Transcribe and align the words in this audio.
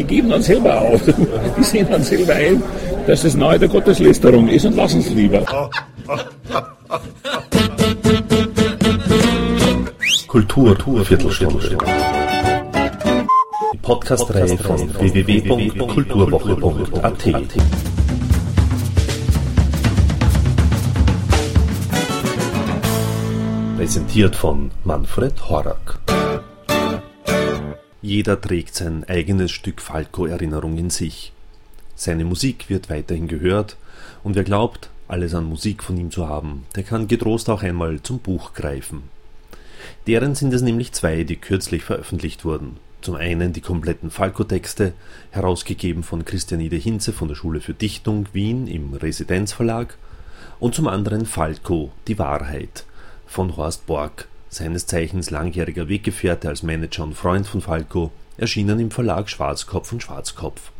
die 0.00 0.04
geben 0.04 0.30
dann 0.30 0.42
selber 0.42 0.80
auf. 0.80 1.02
Die 1.58 1.62
sehen 1.62 1.86
dann 1.90 2.02
selber 2.02 2.32
ein, 2.34 2.62
dass 3.06 3.24
es 3.24 3.34
nahe 3.34 3.58
der 3.58 3.68
Gotteslästerung 3.68 4.48
ist 4.48 4.64
und 4.64 4.76
lassen 4.76 5.00
es 5.00 5.10
lieber. 5.10 5.44
Kultur, 10.26 10.74
Kultur 10.74 11.04
Viertelstunde. 11.04 11.76
Die 13.72 13.78
Podcast-Reihe 13.78 14.56
von 14.56 14.94
www.kulturwoche.at. 14.94 17.28
Präsentiert 23.76 24.36
von 24.36 24.70
Manfred 24.84 25.48
Horak. 25.48 25.99
Jeder 28.02 28.40
trägt 28.40 28.74
sein 28.74 29.04
eigenes 29.04 29.50
Stück 29.50 29.82
Falco-Erinnerung 29.82 30.78
in 30.78 30.88
sich. 30.88 31.32
Seine 31.94 32.24
Musik 32.24 32.70
wird 32.70 32.88
weiterhin 32.88 33.28
gehört, 33.28 33.76
und 34.24 34.36
wer 34.36 34.44
glaubt, 34.44 34.88
alles 35.06 35.34
an 35.34 35.44
Musik 35.44 35.82
von 35.82 35.98
ihm 35.98 36.10
zu 36.10 36.26
haben, 36.26 36.64
der 36.76 36.82
kann 36.82 37.08
getrost 37.08 37.50
auch 37.50 37.62
einmal 37.62 38.00
zum 38.02 38.18
Buch 38.18 38.54
greifen. 38.54 39.02
Deren 40.06 40.34
sind 40.34 40.54
es 40.54 40.62
nämlich 40.62 40.92
zwei, 40.92 41.24
die 41.24 41.36
kürzlich 41.36 41.82
veröffentlicht 41.84 42.44
wurden. 42.44 42.78
Zum 43.02 43.16
einen 43.16 43.52
die 43.52 43.60
kompletten 43.60 44.10
Falco-Texte, 44.10 44.94
herausgegeben 45.30 46.02
von 46.02 46.24
Christianide 46.24 46.76
Hinze 46.76 47.12
von 47.12 47.28
der 47.28 47.34
Schule 47.34 47.60
für 47.60 47.74
Dichtung 47.74 48.26
Wien 48.32 48.66
im 48.66 48.94
Residenzverlag, 48.94 49.98
und 50.58 50.74
zum 50.74 50.88
anderen 50.88 51.26
Falco, 51.26 51.92
die 52.08 52.18
Wahrheit, 52.18 52.84
von 53.26 53.56
Horst 53.56 53.86
Borg, 53.86 54.26
seines 54.50 54.86
Zeichens 54.86 55.30
langjähriger 55.30 55.88
Weggefährte 55.88 56.48
als 56.48 56.62
Manager 56.62 57.04
und 57.04 57.14
Freund 57.14 57.46
von 57.46 57.60
Falco, 57.60 58.10
erschienen 58.36 58.80
im 58.80 58.90
Verlag 58.90 59.30
Schwarzkopf 59.30 59.92
und 59.92 60.02
Schwarzkopf. 60.02 60.72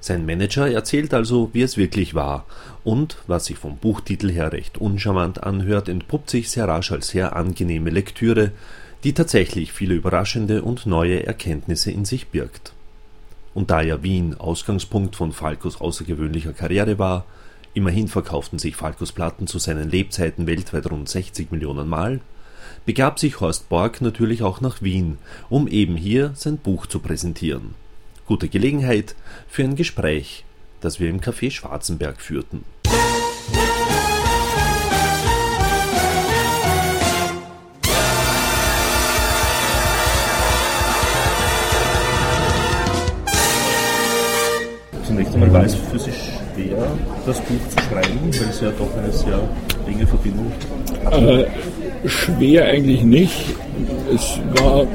Sein 0.00 0.26
Manager 0.26 0.70
erzählt 0.70 1.14
also, 1.14 1.50
wie 1.52 1.62
es 1.62 1.76
wirklich 1.76 2.14
war, 2.14 2.46
und, 2.82 3.18
was 3.26 3.46
sich 3.46 3.58
vom 3.58 3.76
Buchtitel 3.76 4.30
her 4.30 4.52
recht 4.52 4.78
uncharmant 4.78 5.42
anhört, 5.42 5.88
entpuppt 5.88 6.30
sich 6.30 6.50
sehr 6.50 6.66
rasch 6.66 6.90
als 6.90 7.08
sehr 7.08 7.36
angenehme 7.36 7.90
Lektüre, 7.90 8.52
die 9.04 9.12
tatsächlich 9.12 9.72
viele 9.72 9.94
überraschende 9.94 10.62
und 10.62 10.86
neue 10.86 11.26
Erkenntnisse 11.26 11.90
in 11.90 12.04
sich 12.04 12.28
birgt. 12.28 12.72
Und 13.52 13.70
da 13.70 13.82
ja 13.82 14.02
Wien 14.02 14.34
Ausgangspunkt 14.34 15.16
von 15.16 15.32
Falcos 15.32 15.80
außergewöhnlicher 15.80 16.54
Karriere 16.54 16.98
war, 16.98 17.26
immerhin 17.74 18.08
verkauften 18.08 18.58
sich 18.58 18.76
Falcos 18.76 19.12
Platten 19.12 19.46
zu 19.46 19.58
seinen 19.58 19.90
Lebzeiten 19.90 20.46
weltweit 20.46 20.90
rund 20.90 21.08
60 21.08 21.50
Millionen 21.50 21.88
Mal, 21.88 22.20
begab 22.86 23.18
sich 23.18 23.40
Horst 23.40 23.68
Borg 23.68 24.00
natürlich 24.00 24.42
auch 24.42 24.60
nach 24.60 24.82
Wien, 24.82 25.18
um 25.48 25.68
eben 25.68 25.96
hier 25.96 26.32
sein 26.34 26.58
Buch 26.58 26.86
zu 26.86 26.98
präsentieren 27.00 27.74
gute 28.26 28.48
Gelegenheit 28.48 29.14
für 29.48 29.64
ein 29.64 29.76
Gespräch, 29.76 30.44
das 30.80 31.00
wir 31.00 31.10
im 31.10 31.20
Café 31.20 31.50
Schwarzenberg 31.50 32.20
führten. 32.20 32.64
Zunächst 45.06 45.34
einmal 45.34 45.52
war 45.52 45.64
es 45.64 45.74
für 45.74 45.98
Sie 45.98 46.10
schwer, 46.10 46.96
das 47.26 47.40
Buch 47.40 47.68
zu 47.68 47.78
schreiben, 47.88 48.20
weil 48.22 48.48
es 48.48 48.60
ja 48.60 48.70
doch 48.70 48.96
eine 48.96 49.12
sehr 49.12 49.48
enge 49.86 50.06
Verbindung 50.06 50.50
hat. 51.04 51.46
Schwer 52.06 52.66
eigentlich 52.66 53.02
nicht. 53.02 53.54
Es 54.14 54.38
war 54.60 54.86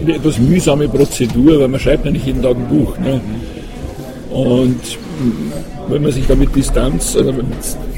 eine 0.00 0.14
etwas 0.14 0.38
mühsame 0.38 0.88
Prozedur, 0.88 1.60
weil 1.60 1.68
man 1.68 1.80
schreibt 1.80 2.04
ja 2.04 2.10
nicht 2.10 2.26
jeden 2.26 2.42
Tag 2.42 2.56
ein 2.56 2.68
Buch. 2.68 2.96
Ne? 2.98 3.20
Und 4.30 4.80
wenn 5.88 6.02
man 6.02 6.12
sich 6.12 6.26
da 6.26 6.34
mit 6.34 6.54
Distanz, 6.54 7.16
also 7.16 7.32
mit 7.32 7.46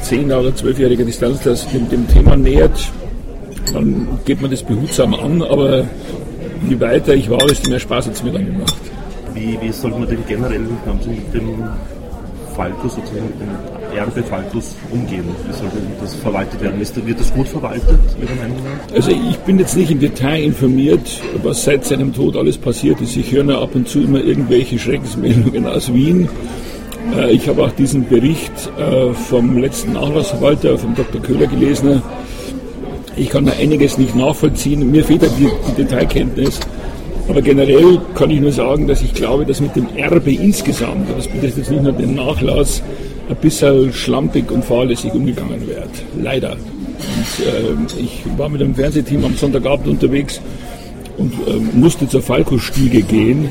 10- 0.03 0.25
oder 0.27 0.49
12-jähriger 0.49 1.05
Distanz 1.05 1.43
das 1.43 1.69
dem, 1.69 1.89
dem 1.89 2.09
Thema 2.09 2.37
nähert, 2.37 2.91
dann 3.73 4.09
geht 4.25 4.41
man 4.41 4.51
das 4.51 4.63
behutsam 4.63 5.15
an, 5.15 5.43
aber 5.43 5.85
je 6.69 6.81
weiter 6.81 7.15
ich 7.15 7.31
war, 7.31 7.39
desto 7.47 7.71
mehr 7.71 7.79
Spaß 7.79 8.07
hat 8.07 8.15
es 8.15 8.23
mir 8.23 8.33
dann 8.33 8.47
gemacht. 8.47 8.75
Wie, 9.35 9.59
wie 9.61 9.73
soll 9.73 9.91
man 9.91 10.09
denn 10.09 10.25
generell, 10.27 10.61
haben 10.87 11.01
Sie 11.03 11.11
mit 11.11 11.35
dem 11.35 11.65
Falco 12.55 12.89
sozusagen, 12.89 13.27
mit 13.27 13.41
dem 13.41 13.97
Erbe 13.97 14.23
Falcos 14.23 14.77
umgehen? 14.91 15.25
Wie 15.47 15.53
soll 15.53 15.69
das 16.01 16.15
verwaltet 16.15 16.61
werden? 16.61 16.81
Wird 16.81 17.21
das 17.21 17.33
gut 17.33 17.49
verwaltet, 17.49 17.99
Ihrer 18.21 18.35
Meinung 18.37 18.59
nach? 18.65 18.95
Also 18.95 19.11
ich 19.11 19.37
bin 19.39 19.59
jetzt 19.59 19.77
nicht 19.77 19.91
im 19.91 20.01
Detail 20.01 20.43
informiert, 20.43 21.21
was 21.43 21.65
seit 21.65 21.85
seinem 21.85 22.13
Tod 22.13 22.37
alles 22.37 22.59
passiert 22.59 23.01
ist. 23.01 23.17
Ich 23.17 23.33
höre 23.33 23.45
nur 23.45 23.61
ab 23.61 23.75
und 23.75 23.89
zu 23.89 24.01
immer 24.01 24.23
irgendwelche 24.23 24.79
Schreckensmeldungen 24.79 25.67
aus 25.67 25.93
Wien. 25.93 26.29
Äh, 27.17 27.33
ich 27.33 27.49
habe 27.49 27.63
auch 27.65 27.73
diesen 27.73 28.09
Bericht 28.09 28.53
äh, 28.79 29.13
vom 29.13 29.59
letzten 29.59 29.93
Nachlassverwalter, 29.93 30.79
vom 30.79 30.95
Dr. 30.95 31.21
Köhler 31.21 31.47
gelesen. 31.47 32.03
Ich 33.17 33.29
kann 33.29 33.45
da 33.45 33.53
einiges 33.53 33.99
nicht 33.99 34.15
nachvollziehen. 34.17 34.91
Mir 34.91 35.05
fehlt 35.05 35.23
die 35.39 35.51
Detailkenntnis. 35.77 36.61
Aber 37.33 37.41
generell 37.41 37.99
kann 38.15 38.29
ich 38.29 38.41
nur 38.43 38.53
sagen, 38.53 38.87
dass 38.87 39.01
ich 39.01 39.15
glaube, 39.15 39.47
dass 39.47 39.59
mit 39.59 39.75
dem 39.75 39.87
Erbe 39.97 40.35
insgesamt, 40.35 41.09
das 41.17 41.27
betrifft 41.27 41.57
jetzt 41.57 41.71
nicht 41.71 41.83
nur 41.83 41.93
den 41.93 42.15
Nachlass, 42.15 42.83
ein 43.27 43.37
bisschen 43.37 43.91
schlampig 43.91 44.51
und 44.51 44.63
fahrlässig 44.63 45.15
umgegangen 45.15 45.67
wird. 45.67 45.89
Leider. 46.21 46.51
Und, 46.53 47.99
äh, 47.99 48.03
ich 48.03 48.23
war 48.37 48.51
mit 48.51 48.61
einem 48.61 48.75
Fernsehteam 48.75 49.25
am 49.25 49.35
Sonntagabend 49.35 49.89
unterwegs 49.89 50.43
und 51.17 51.33
äh, 51.33 51.57
musste 51.75 52.07
zur 52.07 52.21
Falco-Stiege 52.21 53.01
gehen. 53.01 53.51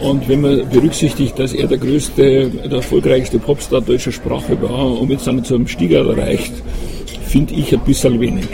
Und 0.00 0.26
wenn 0.26 0.40
man 0.40 0.66
berücksichtigt, 0.70 1.38
dass 1.38 1.52
er 1.52 1.66
der 1.66 1.76
größte, 1.76 2.48
der 2.48 2.78
erfolgreichste 2.78 3.38
Popstar 3.38 3.82
deutscher 3.82 4.12
Sprache 4.12 4.56
war 4.62 4.98
und 4.98 5.10
jetzt 5.10 5.26
dann 5.26 5.44
zu 5.44 5.56
einem 5.56 5.68
Stieger 5.68 6.08
erreicht, 6.08 6.54
finde 7.26 7.52
ich 7.52 7.70
ein 7.74 7.80
bisschen 7.80 8.18
wenig. 8.18 8.46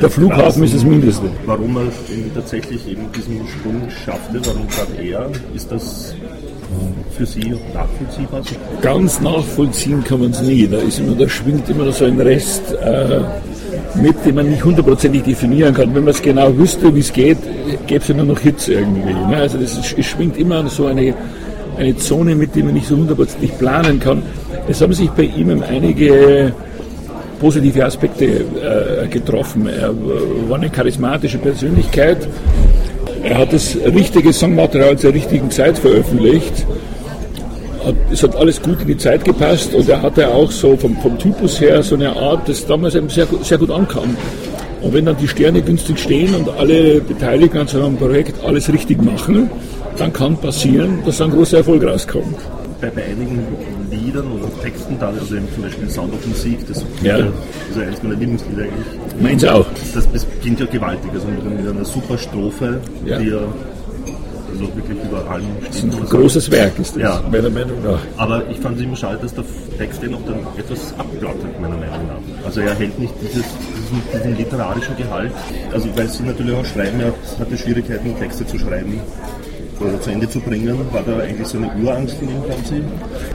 Der 0.00 0.10
Flughafen 0.10 0.64
ist 0.64 0.74
das 0.74 0.84
Mindeste. 0.84 1.24
Warum 1.46 1.76
er 1.76 1.82
tatsächlich 2.34 2.88
eben 2.88 3.02
diesen 3.14 3.46
Sprung 3.46 3.82
schaffte, 4.04 4.40
warum 4.44 4.66
gerade 4.68 5.02
er, 5.02 5.30
ist 5.54 5.70
das 5.70 6.14
für 7.16 7.26
Sie 7.26 7.54
nachvollziehbar? 7.74 8.42
Ganz 8.80 9.20
nachvollziehen 9.20 10.02
kann 10.04 10.20
man 10.20 10.30
es 10.30 10.42
nie. 10.42 10.66
Da, 10.66 10.78
ist 10.78 10.98
immer, 10.98 11.14
da 11.14 11.28
schwingt 11.28 11.68
immer 11.68 11.90
so 11.92 12.04
ein 12.06 12.20
Rest 12.20 12.72
äh, 12.72 13.20
mit, 14.00 14.24
den 14.24 14.34
man 14.34 14.48
nicht 14.48 14.64
hundertprozentig 14.64 15.22
definieren 15.22 15.74
kann. 15.74 15.94
Wenn 15.94 16.04
man 16.04 16.14
es 16.14 16.22
genau 16.22 16.56
wüsste, 16.56 16.94
wie 16.94 17.00
es 17.00 17.12
geht, 17.12 17.38
gäbe 17.86 18.00
es 18.00 18.08
ja 18.08 18.14
nur 18.14 18.26
noch 18.26 18.38
Hits 18.38 18.68
irgendwie. 18.68 19.12
Ne? 19.12 19.36
Also 19.36 19.58
das 19.58 19.76
ist, 19.76 19.98
es 19.98 20.06
schwingt 20.06 20.38
immer 20.38 20.66
so 20.68 20.86
eine, 20.86 21.14
eine 21.76 21.96
Zone 21.96 22.34
mit, 22.34 22.54
die 22.54 22.62
man 22.62 22.74
nicht 22.74 22.86
so 22.86 22.96
hundertprozentig 22.96 23.58
planen 23.58 24.00
kann. 24.00 24.22
Es 24.68 24.80
haben 24.80 24.92
sich 24.92 25.10
bei 25.10 25.24
ihm 25.24 25.62
einige 25.62 26.54
positive 27.42 27.84
Aspekte 27.84 28.24
äh, 28.24 29.08
getroffen. 29.08 29.66
Er 29.66 29.92
war 30.48 30.58
eine 30.58 30.70
charismatische 30.70 31.38
Persönlichkeit, 31.38 32.28
er 33.24 33.38
hat 33.38 33.52
das 33.52 33.76
richtige 33.76 34.32
Songmaterial 34.32 34.96
zur 34.96 35.12
richtigen 35.12 35.50
Zeit 35.50 35.76
veröffentlicht. 35.78 36.66
Es 38.12 38.22
hat 38.22 38.36
alles 38.36 38.62
gut 38.62 38.80
in 38.82 38.86
die 38.88 38.96
Zeit 38.96 39.24
gepasst 39.24 39.74
und 39.74 39.88
er 39.88 40.00
hatte 40.02 40.28
auch 40.28 40.50
so 40.50 40.76
vom, 40.76 40.96
vom 40.98 41.18
Typus 41.18 41.60
her 41.60 41.82
so 41.82 41.96
eine 41.96 42.14
Art, 42.14 42.48
das 42.48 42.64
damals 42.64 42.94
eben 42.94 43.08
sehr, 43.08 43.26
sehr 43.42 43.58
gut 43.58 43.70
ankam. 43.70 44.16
Und 44.82 44.94
wenn 44.94 45.04
dann 45.04 45.16
die 45.16 45.28
Sterne 45.28 45.62
günstig 45.62 45.98
stehen 45.98 46.34
und 46.34 46.48
alle 46.48 47.00
Beteiligten 47.00 47.58
an 47.58 47.66
so 47.66 47.78
einem 47.84 47.96
Projekt 47.96 48.44
alles 48.44 48.72
richtig 48.72 49.02
machen, 49.02 49.50
dann 49.98 50.12
kann 50.12 50.36
passieren, 50.36 50.98
dass 51.04 51.20
ein 51.20 51.30
großer 51.30 51.58
Erfolg 51.58 51.84
rauskommt. 51.84 52.38
Bei, 52.82 52.90
bei 52.90 53.04
einigen 53.04 53.46
Liedern 53.92 54.32
oder 54.32 54.50
Texten 54.60 54.98
da, 54.98 55.10
also 55.10 55.36
eben 55.36 55.46
zum 55.54 55.62
Beispiel 55.62 55.88
Sound 55.88 56.12
of 56.14 56.26
Musik, 56.26 56.66
das 56.66 56.84
ja. 57.00 57.16
ist 57.16 57.28
ja 57.76 57.82
eines 57.82 58.02
meiner 58.02 58.16
Lieblingslieder 58.16 58.64
eigentlich. 58.64 59.20
Meins 59.20 59.44
auch. 59.44 59.66
Das, 59.94 60.10
das 60.10 60.26
klingt 60.40 60.58
ja 60.58 60.66
gewaltig, 60.66 61.12
also 61.14 61.28
mit 61.28 61.64
einer 61.64 61.84
super 61.84 62.18
Strophe, 62.18 62.80
ja. 63.04 63.20
die 63.20 63.28
ja 63.28 63.38
also 64.52 64.76
wirklich 64.76 64.98
über 65.08 65.30
allem 65.30 65.46
steht. 65.70 65.94
Ein 65.94 66.08
großes 66.08 66.50
Werk 66.50 66.78
ist 66.80 66.96
das, 66.96 67.02
ja. 67.02 67.22
meiner 67.30 67.50
Meinung 67.50 67.82
nach. 67.84 68.00
Aber 68.16 68.48
ich 68.50 68.58
fand 68.58 68.76
es 68.78 68.82
immer 68.82 68.96
schade, 68.96 69.18
dass 69.22 69.32
der 69.32 69.44
Text 69.78 70.02
den 70.02 70.14
auch 70.14 70.24
dann 70.26 70.40
etwas 70.58 70.92
abglattet, 70.98 71.60
meiner 71.60 71.76
Meinung 71.76 72.06
nach. 72.08 72.46
Also 72.46 72.62
er 72.62 72.74
hält 72.74 72.98
nicht 72.98 73.14
dieses, 73.20 73.44
diesen, 73.44 74.02
diesen 74.12 74.36
literarischen 74.36 74.96
Gehalt, 74.96 75.32
also 75.72 75.88
weil 75.94 76.08
sie 76.08 76.24
natürlich 76.24 76.56
auch 76.56 76.64
schreiben, 76.64 77.00
er 77.00 77.14
hatte 77.38 77.56
Schwierigkeiten, 77.56 78.18
Texte 78.18 78.44
zu 78.44 78.58
schreiben 78.58 79.00
oder 79.82 80.00
zu 80.00 80.10
Ende 80.10 80.28
zu 80.28 80.40
bringen? 80.40 80.78
War 80.92 81.02
da 81.02 81.18
eigentlich 81.18 81.46
so 81.46 81.58
eine 81.58 81.70
Urangst 81.82 82.16
von 82.16 82.28
ihm, 82.28 82.42
glauben 82.44 82.64
Sie? 82.64 82.82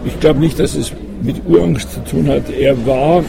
Ich 0.05 0.19
glaube 0.19 0.39
nicht, 0.39 0.59
dass 0.59 0.75
es 0.75 0.91
mit 1.21 1.41
Urangst 1.45 1.91
zu 1.93 1.99
tun 2.03 2.27
hat. 2.27 2.49
Er 2.49 2.85
war 2.85 3.23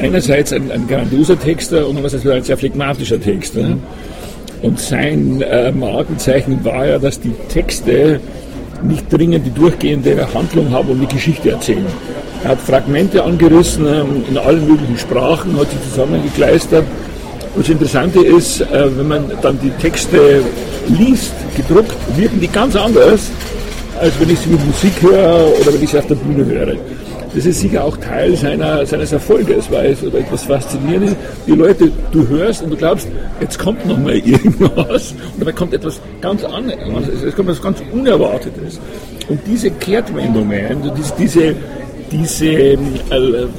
einerseits 0.00 0.52
ein, 0.52 0.70
ein 0.70 0.86
grandioser 0.86 1.38
Texter 1.38 1.88
und 1.88 1.96
andererseits 1.96 2.26
ein 2.26 2.42
sehr 2.42 2.56
phlegmatischer 2.56 3.20
Texter. 3.20 3.62
Mhm. 3.62 3.82
Und 4.62 4.78
sein 4.78 5.42
äh, 5.42 5.72
Markenzeichen 5.72 6.64
war 6.64 6.86
ja, 6.86 6.98
dass 6.98 7.20
die 7.20 7.32
Texte 7.48 8.20
nicht 8.82 9.12
dringend 9.12 9.46
die 9.46 9.50
durchgehende 9.50 10.26
Handlung 10.34 10.70
haben 10.70 10.88
und 10.88 11.00
die 11.00 11.14
Geschichte 11.14 11.50
erzählen. 11.50 11.86
Er 12.42 12.50
hat 12.50 12.60
Fragmente 12.60 13.22
angerissen 13.22 13.86
ähm, 13.86 14.24
in 14.28 14.38
allen 14.38 14.66
möglichen 14.66 14.96
Sprachen, 14.98 15.58
hat 15.58 15.68
sie 15.70 15.90
zusammengekleistert 15.90 16.84
Und 17.54 17.64
das 17.64 17.68
Interessante 17.68 18.24
ist, 18.24 18.60
äh, 18.60 18.96
wenn 18.96 19.08
man 19.08 19.30
dann 19.42 19.58
die 19.60 19.70
Texte 19.82 20.42
liest, 20.88 21.32
gedruckt, 21.56 21.94
wirken 22.16 22.40
die 22.40 22.48
ganz 22.48 22.76
anders, 22.76 23.30
als 24.00 24.18
wenn 24.20 24.30
ich 24.30 24.38
sie 24.38 24.50
mit 24.50 24.64
Musik 24.66 24.92
höre 25.02 25.52
oder 25.60 25.74
wenn 25.74 25.82
ich 25.82 25.90
sie 25.90 25.98
auf 25.98 26.06
der 26.06 26.14
Bühne 26.14 26.44
höre. 26.44 26.76
Das 27.34 27.46
ist 27.46 27.60
sicher 27.60 27.84
auch 27.84 27.96
Teil 27.96 28.36
seiner, 28.36 28.84
seines 28.84 29.12
Erfolges, 29.12 29.70
weil 29.70 29.92
es 29.92 30.02
etwas 30.02 30.44
Faszinierendes 30.44 31.14
Die 31.46 31.52
Leute, 31.52 31.90
du 32.10 32.26
hörst 32.26 32.62
und 32.62 32.70
du 32.70 32.76
glaubst, 32.76 33.08
jetzt 33.40 33.58
kommt 33.58 33.86
noch 33.86 33.98
mal 33.98 34.16
irgendwas 34.24 35.14
und 35.38 35.46
dann 35.46 35.54
kommt 35.54 35.72
etwas 35.72 36.00
ganz 36.20 36.42
anderes, 36.42 36.78
es 37.24 37.36
kommt 37.36 37.48
etwas 37.50 37.62
ganz 37.62 37.82
Unerwartetes. 37.92 38.80
Und 39.28 39.40
diese 39.46 39.70
Kehrtwendungen, 39.70 40.92
diese, 40.96 41.14
diese 41.18 41.54
diese 42.10 42.46
äh, 42.46 42.78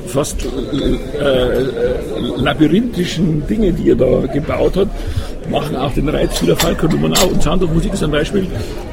fast 0.07 0.45
äh, 0.45 0.47
äh, 0.47 1.65
labyrinthischen 2.37 3.45
Dinge, 3.47 3.71
die 3.71 3.89
er 3.89 3.95
da 3.95 4.27
gebaut 4.33 4.75
hat, 4.75 4.87
machen 5.49 5.75
auch 5.75 5.93
den 5.93 6.09
Reiz 6.09 6.37
vieler 6.39 6.55
Falco-Nummern 6.55 7.13
auf. 7.13 7.31
Und 7.31 7.41
Sound 7.41 7.63
of 7.63 7.73
Musik 7.73 7.93
ist 7.93 8.03
ein 8.03 8.11
Beispiel, 8.11 8.47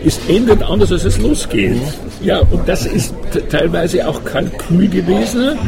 es 0.04 0.18
endet 0.28 0.62
anders, 0.62 0.92
als 0.92 1.04
es 1.04 1.18
losgeht. 1.18 1.76
Ja, 2.22 2.40
und 2.50 2.68
das 2.68 2.86
ist 2.86 3.14
teilweise 3.50 4.06
auch 4.06 4.24
Kalkül 4.24 4.88
gewesen, 4.88 5.58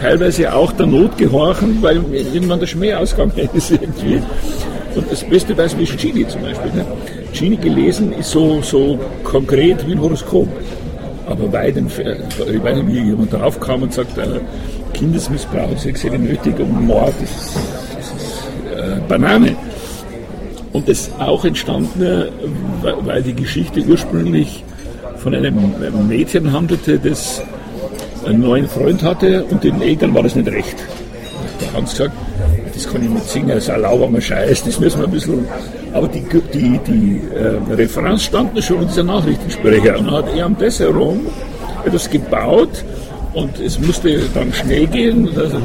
teilweise 0.00 0.52
auch 0.54 0.72
der 0.72 0.86
Not 0.86 1.16
gehorchen, 1.16 1.78
weil 1.82 2.02
irgendwann 2.12 2.60
der 2.60 2.66
Schmäh 2.66 2.94
ausgegangen 2.94 3.32
ist 3.54 3.70
irgendwie. 3.70 4.20
Und 4.94 5.10
das 5.10 5.24
beste 5.24 5.54
Beispiel 5.54 5.84
ist 5.84 5.98
Gini 5.98 6.26
zum 6.26 6.42
Beispiel. 6.42 6.72
Ne? 6.72 6.86
Gini 7.32 7.56
gelesen 7.56 8.12
ist 8.12 8.30
so, 8.30 8.62
so 8.62 8.98
konkret 9.24 9.86
wie 9.86 9.92
ein 9.92 10.00
Horoskop 10.00 10.48
aber 11.26 11.44
ich 11.44 12.62
weiß 12.62 12.76
nicht, 12.76 12.86
wie 12.88 13.00
jemand 13.00 13.32
darauf 13.32 13.58
kam 13.60 13.82
und 13.82 13.92
sagt, 13.92 14.16
äh, 14.18 14.40
Kindesmissbrauch, 14.92 15.76
sexuelle 15.76 16.18
Nötigung, 16.18 16.86
Mord, 16.86 17.14
das 17.20 17.30
ist, 17.30 17.56
das 17.96 18.06
ist 18.06 18.44
äh, 18.76 19.00
Banane. 19.08 19.56
Und 20.72 20.88
das 20.88 21.10
auch 21.18 21.44
entstanden, 21.44 22.02
äh, 22.02 22.26
weil 22.82 23.22
die 23.22 23.34
Geschichte 23.34 23.80
ursprünglich 23.80 24.64
von 25.18 25.34
einem 25.34 25.74
Mädchen 26.08 26.52
handelte, 26.52 26.98
das 26.98 27.42
einen 28.24 28.40
neuen 28.40 28.68
Freund 28.68 29.02
hatte 29.02 29.44
und 29.44 29.62
den 29.64 29.80
Eltern 29.80 30.14
war 30.14 30.22
das 30.22 30.34
nicht 30.34 30.48
recht. 30.48 30.76
Da 31.60 31.76
haben 31.76 31.86
sie 31.86 31.96
gesagt, 31.96 32.16
das 32.74 32.86
kann 32.92 33.02
ich 33.02 33.08
nicht 33.08 33.28
singen, 33.28 33.48
das 33.48 33.64
ist 33.64 33.70
ein 33.70 33.80
lauwarmer 33.80 34.20
Scheiß, 34.20 34.64
das 34.64 34.78
müssen 34.78 35.00
wir 35.00 35.06
ein 35.06 35.12
bisschen. 35.12 35.46
Aber 35.96 36.08
die, 36.08 36.22
die, 36.52 36.78
die 36.86 37.22
äh, 37.34 37.72
Referenz 37.72 38.24
standen 38.24 38.60
schon 38.60 38.82
in 38.82 38.88
dieser 38.88 39.02
Nachrichtensprecher 39.02 39.98
und 39.98 40.08
dann 40.08 40.14
hat 40.16 40.26
er 40.36 40.44
am 40.44 40.54
das 40.58 40.78
herum 40.78 41.20
etwas 41.86 42.10
gebaut 42.10 42.84
und 43.32 43.58
es 43.58 43.78
musste 43.78 44.20
dann 44.34 44.52
schnell 44.52 44.86
gehen, 44.88 45.26
also 45.34 45.56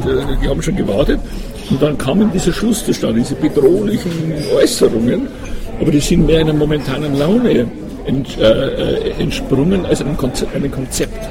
die 0.42 0.48
haben 0.48 0.62
schon 0.62 0.76
gewartet 0.76 1.20
und 1.68 1.82
dann 1.82 1.98
kam 1.98 2.32
dieser 2.32 2.50
Schluss 2.50 2.82
zustande, 2.82 3.20
diese 3.20 3.34
bedrohlichen 3.34 4.10
Äußerungen, 4.56 5.28
aber 5.78 5.90
die 5.90 6.00
sind 6.00 6.24
mehr 6.24 6.40
einer 6.40 6.54
momentanen 6.54 7.18
Laune 7.18 7.66
ent, 8.06 8.38
äh, 8.38 8.42
äh 8.42 9.10
entsprungen 9.18 9.84
als 9.84 10.00
einem 10.00 10.16
Konzept. 10.16 10.56
Einem 10.56 10.70
Konzept. 10.70 11.28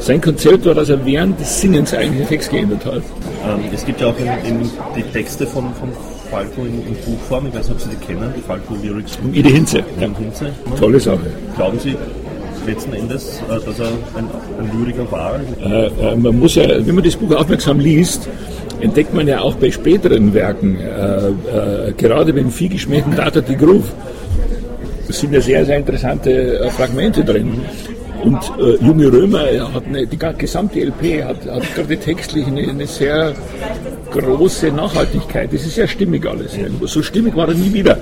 Sein 0.00 0.20
Konzept 0.20 0.66
war, 0.66 0.74
dass 0.74 0.88
er 0.88 1.06
während 1.06 1.38
des 1.38 1.60
Singens 1.60 1.94
eigentlich 1.94 2.18
den 2.18 2.28
Text 2.28 2.50
geändert 2.50 2.84
hat. 2.86 3.02
Ähm, 3.46 3.60
es 3.72 3.84
gibt 3.86 4.00
ja 4.00 4.08
auch 4.08 4.18
in, 4.18 4.26
in 4.44 4.70
die 4.96 5.02
Texte 5.12 5.46
von, 5.46 5.72
von 5.74 5.92
Falco 6.32 6.62
in, 6.64 6.80
in, 6.86 6.96
Buchform, 7.04 7.46
ich 7.48 7.54
weiß 7.54 7.68
nicht, 7.68 7.76
ob 7.76 7.80
Sie 7.82 7.90
die 7.90 8.06
kennen, 8.06 8.32
die 8.34 8.40
Falco 8.40 8.74
Lyrics. 8.82 9.18
Ide 9.34 9.50
Hinze. 9.50 9.78
Ja. 10.00 10.08
Hinze. 10.18 10.46
Tolle 10.80 10.98
Sache. 10.98 11.26
Glauben 11.56 11.78
Sie 11.78 11.94
letzten 12.66 12.94
Endes, 12.94 13.42
äh, 13.50 13.60
dass 13.66 13.78
er 13.78 13.88
ein, 14.16 14.26
ein 14.58 14.78
Lyriker 14.78 15.12
war? 15.12 15.38
Äh, 15.60 15.88
äh, 15.88 16.16
man 16.16 16.38
muss 16.38 16.54
ja, 16.54 16.64
wenn 16.86 16.94
man 16.94 17.04
das 17.04 17.16
Buch 17.16 17.34
aufmerksam 17.36 17.80
liest, 17.80 18.28
entdeckt 18.80 19.12
man 19.12 19.28
ja 19.28 19.40
auch 19.40 19.56
bei 19.56 19.70
späteren 19.70 20.32
Werken, 20.32 20.78
äh, 20.80 21.28
äh, 21.28 21.92
gerade 21.98 22.32
beim 22.32 22.50
vielgeschmähten 22.50 23.14
Data 23.14 23.42
die 23.42 23.56
Groove, 23.56 23.92
sind 25.08 25.34
ja 25.34 25.40
sehr, 25.42 25.66
sehr 25.66 25.76
interessante 25.76 26.30
äh, 26.30 26.70
Fragmente 26.70 27.22
drin. 27.22 27.60
Und 28.22 28.38
äh, 28.58 28.84
Junge 28.84 29.12
Römer 29.12 29.44
hat 29.74 29.84
eine, 29.86 30.06
die 30.06 30.18
gesamte 30.38 30.80
LP 30.80 31.24
hat, 31.24 31.44
hat 31.44 31.74
gerade 31.74 31.96
textlich 31.98 32.46
eine, 32.46 32.68
eine, 32.68 32.86
sehr 32.86 33.34
große 34.12 34.70
Nachhaltigkeit. 34.70 35.52
Das 35.52 35.62
ist 35.62 35.74
sehr 35.74 35.88
stimmig 35.88 36.26
alles. 36.26 36.52
So 36.82 37.02
stimmig 37.02 37.34
war 37.34 37.48
er 37.48 37.54
nie 37.54 37.72
wieder. 37.72 37.98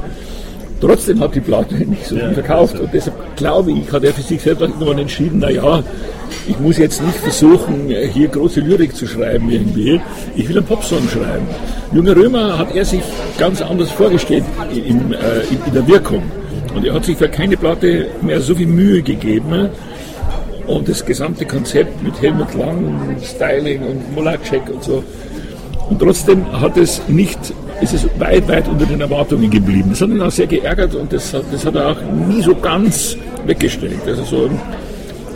Trotzdem 0.81 1.21
hat 1.21 1.35
die 1.35 1.41
Platte 1.41 1.75
nicht 1.95 2.07
so 2.07 2.17
viel 2.17 2.33
verkauft. 2.33 2.79
Und 2.79 2.93
deshalb 2.93 3.37
glaube 3.37 3.73
ich, 3.73 3.93
hat 3.93 4.05
er 4.05 4.13
für 4.13 4.23
sich 4.23 4.41
selbst 4.41 4.63
irgendwann 4.63 4.99
entschieden, 4.99 5.39
naja, 5.39 5.83
ich 6.49 6.59
muss 6.59 6.79
jetzt 6.79 7.03
nicht 7.03 7.19
versuchen, 7.19 7.89
hier 8.13 8.29
große 8.29 8.61
Lyrik 8.61 8.95
zu 8.95 9.07
schreiben 9.07 9.51
irgendwie. 9.51 10.01
Ich 10.37 10.49
will 10.49 10.59
einen 10.59 10.67
Popsong 10.67 11.07
schreiben. 11.09 11.47
Junge 11.93 12.17
Römer 12.17 12.59
hat 12.59 12.75
er 12.75 12.85
sich 12.85 13.03
ganz 13.39 13.61
anders 13.61 13.91
vorgestellt 13.91 14.45
in, 14.73 15.13
äh, 15.13 15.41
in, 15.51 15.59
in 15.67 15.75
der 15.75 15.87
Wirkung. 15.87 16.23
Und 16.75 16.87
er 16.87 16.95
hat 16.95 17.05
sich 17.05 17.17
für 17.17 17.29
keine 17.29 17.57
Platte 17.57 18.07
mehr 18.23 18.41
so 18.41 18.55
viel 18.55 18.69
Mühe 18.69 19.03
gegeben, 19.03 19.71
und 20.71 20.89
das 20.89 21.05
gesamte 21.05 21.45
Konzept 21.45 22.01
mit 22.03 22.23
Helmut 22.23 22.55
Lang, 22.55 23.17
Styling 23.23 23.83
und 23.83 24.15
Mulacek 24.15 24.71
und 24.71 24.85
so. 24.85 25.03
Und 25.91 25.99
trotzdem 25.99 26.51
hat 26.61 26.77
es 26.77 27.03
nicht, 27.09 27.39
ist 27.81 27.93
es 27.93 28.07
weit, 28.19 28.49
weit 28.49 28.69
unter 28.69 28.87
den 28.87 29.01
Erwartungen 29.01 29.51
geblieben. 29.51 29.91
Das 29.91 30.01
hat 30.01 30.09
ihn 30.09 30.23
auch 30.23 30.31
sehr 30.31 30.47
geärgert 30.47 30.95
und 30.95 31.13
das 31.13 31.35
hat, 31.35 31.43
das 31.53 31.67
hat 31.67 31.75
er 31.75 31.91
auch 31.91 32.01
nie 32.29 32.41
so 32.41 32.55
ganz 32.55 33.17
weggestellt. 33.45 34.01
Also 34.07 34.23
so 34.23 34.51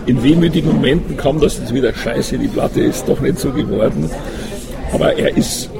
in 0.06 0.22
wehmütigen 0.22 0.72
Momenten 0.72 1.16
kam 1.16 1.40
das 1.40 1.58
jetzt 1.58 1.74
wieder, 1.74 1.92
scheiße, 1.92 2.38
die 2.38 2.48
Platte 2.48 2.80
ist 2.80 3.08
doch 3.08 3.20
nicht 3.20 3.38
so 3.38 3.50
geworden. 3.50 4.08
Aber 4.92 5.18
er 5.18 5.36
ist 5.36 5.70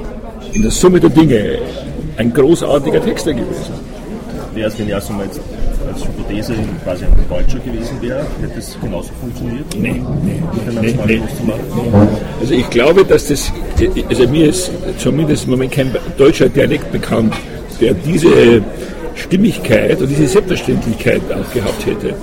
in 0.51 0.61
der 0.61 0.71
Summe 0.71 0.99
der 0.99 1.09
Dinge 1.09 1.59
ein 2.17 2.33
großartiger 2.33 3.01
Texter 3.01 3.33
gewesen. 3.33 3.73
Wäre 4.53 4.67
es 4.67 4.77
genial, 4.77 5.01
wenn 5.07 5.17
man 5.17 5.25
jetzt 5.27 5.41
als 5.87 6.05
Hypothese 6.05 6.53
quasi 6.83 7.05
ein 7.05 7.11
Deutscher 7.29 7.59
gewesen 7.59 8.01
wäre, 8.01 8.25
hätte 8.41 8.59
es 8.59 8.77
genauso 8.81 9.11
funktioniert? 9.19 9.65
Nee, 9.77 10.01
nee, 10.23 10.41
nee, 10.81 10.95
nee, 11.05 11.21
Also 12.39 12.53
ich 12.53 12.69
glaube, 12.69 13.05
dass 13.05 13.27
das, 13.27 13.51
also 14.09 14.27
mir 14.27 14.49
ist 14.49 14.71
zumindest 14.97 15.45
im 15.45 15.51
Moment 15.51 15.71
kein 15.71 15.95
deutscher 16.17 16.49
Dialekt 16.49 16.91
bekannt, 16.91 17.33
der 17.79 17.93
diese 17.93 18.61
Stimmigkeit 19.15 20.01
und 20.01 20.09
diese 20.09 20.27
Selbstverständlichkeit 20.27 21.21
auch 21.31 21.53
gehabt 21.53 21.85
hätte. 21.85 22.13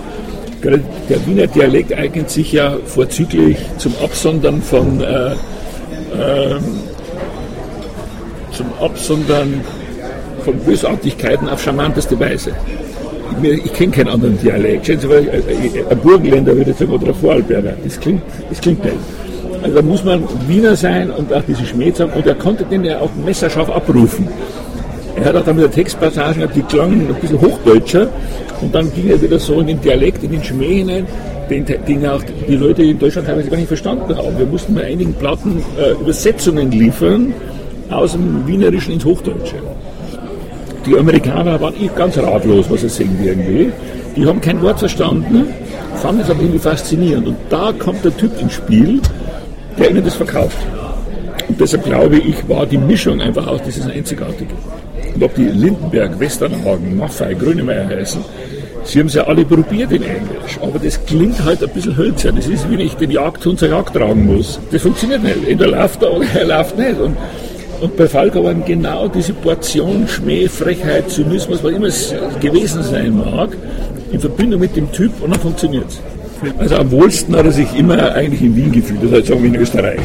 Der 1.09 1.27
Wiener 1.27 1.49
Dialekt 1.49 1.93
eignet 1.93 2.31
sich 2.31 2.53
ja 2.53 2.77
vorzüglich 2.87 3.57
zum 3.79 3.95
Absondern 4.03 4.63
von 4.63 5.01
äh, 5.01 5.33
äh, 5.33 6.59
zum 8.53 8.67
Absondern 8.81 9.65
von 10.45 10.57
Bösartigkeiten 10.59 11.49
auf 11.49 11.63
charmanteste 11.63 12.19
Weise 12.21 12.55
ich 13.43 13.73
kenne 13.73 13.93
keinen 13.93 14.09
anderen 14.09 14.39
Dialekt. 14.39 14.89
Äh, 14.89 14.95
äh, 14.95 15.85
ein 15.91 15.99
Burgenländer 15.99 16.57
würde 16.57 16.71
ich 16.71 16.77
sagen, 16.77 16.93
oder 16.93 17.09
ein 17.09 17.15
Vorarlberger. 17.15 17.75
Das 17.85 17.99
klingt, 17.99 18.23
das 18.49 18.61
klingt 18.61 18.85
nicht. 18.85 18.97
Also 19.63 19.77
da 19.77 19.83
muss 19.83 20.05
man 20.05 20.25
Wiener 20.49 20.75
sein 20.77 21.11
und 21.11 21.33
auch 21.33 21.43
diese 21.47 21.65
Schmähs 21.65 22.01
haben. 22.01 22.13
Und 22.13 22.27
er 22.27 22.35
konnte 22.35 22.65
den 22.65 22.85
ja 22.85 23.01
auch 23.01 23.11
messerscharf 23.25 23.71
abrufen. 23.71 24.29
Er 25.17 25.27
hat 25.27 25.37
auch 25.37 25.45
dann 25.45 25.57
mit 25.57 25.65
der 25.65 25.71
Textpassagen, 25.71 26.49
die 26.55 26.63
klangen 26.63 27.09
ein 27.09 27.15
bisschen 27.21 27.41
hochdeutscher. 27.41 28.09
Und 28.61 28.75
dann 28.75 28.93
ging 28.93 29.09
er 29.09 29.21
wieder 29.21 29.39
so 29.39 29.61
in 29.61 29.69
den 29.69 29.81
Dialekt, 29.81 30.23
in 30.25 30.33
den 30.33 30.43
Schmäh 30.43 30.79
hinein, 30.79 31.07
den, 31.51 31.65
den 31.65 32.07
auch 32.07 32.23
die 32.49 32.57
Leute 32.57 32.83
in 32.83 32.99
Deutschland 32.99 33.29
teilweise 33.29 33.51
gar 33.51 33.57
nicht 33.57 33.69
verstanden 33.69 34.17
haben. 34.17 34.39
Wir 34.39 34.47
mussten 34.47 34.75
bei 34.75 34.85
einigen 34.85 35.13
Platten 35.15 35.63
äh, 35.79 35.93
Übersetzungen 35.93 36.71
liefern 36.71 37.35
aus 37.91 38.13
dem 38.13 38.47
Wienerischen 38.47 38.95
ins 38.95 39.05
Hochdeutsche. 39.05 39.57
Die 40.87 40.99
Amerikaner 40.99 41.61
waren 41.61 41.75
eh 41.81 41.89
ganz 41.95 42.19
ratlos, 42.19 42.67
was 42.69 42.81
sie 42.81 42.89
singen 42.89 43.19
irgendwie. 43.23 43.73
Die 44.17 44.27
haben 44.27 44.41
kein 44.41 44.61
Wort 44.63 44.81
verstanden, 44.81 45.47
fanden 45.97 46.23
es 46.23 46.31
aber 46.31 46.41
irgendwie 46.41 46.59
faszinierend. 46.59 47.29
Und 47.29 47.37
da 47.51 47.73
kommt 47.79 48.05
der 48.05 48.17
Typ 48.17 48.41
ins 48.41 48.55
Spiel, 48.55 49.01
der 49.79 49.91
ihnen 49.91 50.05
das 50.05 50.15
verkauft. 50.15 50.59
Und 51.49 51.61
deshalb 51.61 51.85
glaube 51.85 52.17
ich, 52.17 52.49
war 52.49 52.67
die 52.67 52.79
Mischung 52.79 53.21
einfach 53.21 53.47
auch 53.47 53.61
dieses 53.61 53.87
Einzigartige. 53.87 54.55
Und 55.15 55.23
ob 55.23 55.35
die 55.35 55.45
Lindenberg, 55.45 56.19
Westernhagen, 56.19 56.97
Maffei, 56.97 57.35
Grönemeyer 57.35 57.89
heißen, 57.89 58.23
sie 58.85 58.99
haben 58.99 59.07
es 59.07 59.15
ja 59.15 59.25
alle 59.25 59.45
probiert 59.45 59.93
in 59.93 60.03
Englisch, 60.03 60.59
aber 60.61 60.79
das 60.79 61.05
klingt 61.07 61.43
halt 61.45 61.63
ein 61.63 61.71
bisschen 61.71 61.97
hölzern. 61.97 62.37
Das 62.37 62.49
ist, 62.49 62.71
wie 62.71 62.83
ich 62.83 62.95
den 62.95 63.11
Jagdhund 63.11 63.59
zur 63.59 63.69
Jagd 63.69 63.95
tragen 63.95 64.27
muss. 64.27 64.59
Das 64.71 64.83
funktioniert 64.83 65.23
nicht. 65.23 65.49
Entweder 65.49 65.71
läuft 65.71 66.03
er 66.03 66.13
oder 66.13 66.27
er 66.35 66.47
läuft 66.47 66.79
nicht. 66.79 66.99
Und 66.99 67.17
und 67.83 67.97
bei 67.97 68.07
Falco 68.07 68.45
waren 68.45 68.65
genau 68.65 69.09
diese 69.09 69.33
Portion 69.33 70.07
Schmäh, 70.07 70.49
Frechheit, 70.49 71.11
Zynismus, 71.11 71.63
was 71.65 71.73
immer 71.73 71.89
es 71.89 72.15
gewesen 72.41 72.83
sein 72.83 73.17
mag, 73.17 73.51
in 74.13 74.21
Verbindung 74.21 74.61
mit 74.61 74.77
dem 74.77 74.91
Typ 74.93 75.11
und 75.21 75.33
dann 75.33 75.41
funktioniert 75.41 75.87
es. 75.89 76.01
Also 76.59 76.77
am 76.77 76.91
wohlsten 76.91 77.35
hat 77.37 77.45
er 77.45 77.53
sich 77.53 77.77
immer 77.77 78.15
eigentlich 78.15 78.43
in 78.43 78.55
Wien 78.57 78.73
gefühlt, 78.73 79.03
das 79.03 79.13
heißt 79.13 79.27
sagen 79.27 79.43
wir 79.43 79.49
in 79.49 79.57
Österreich. 79.57 80.01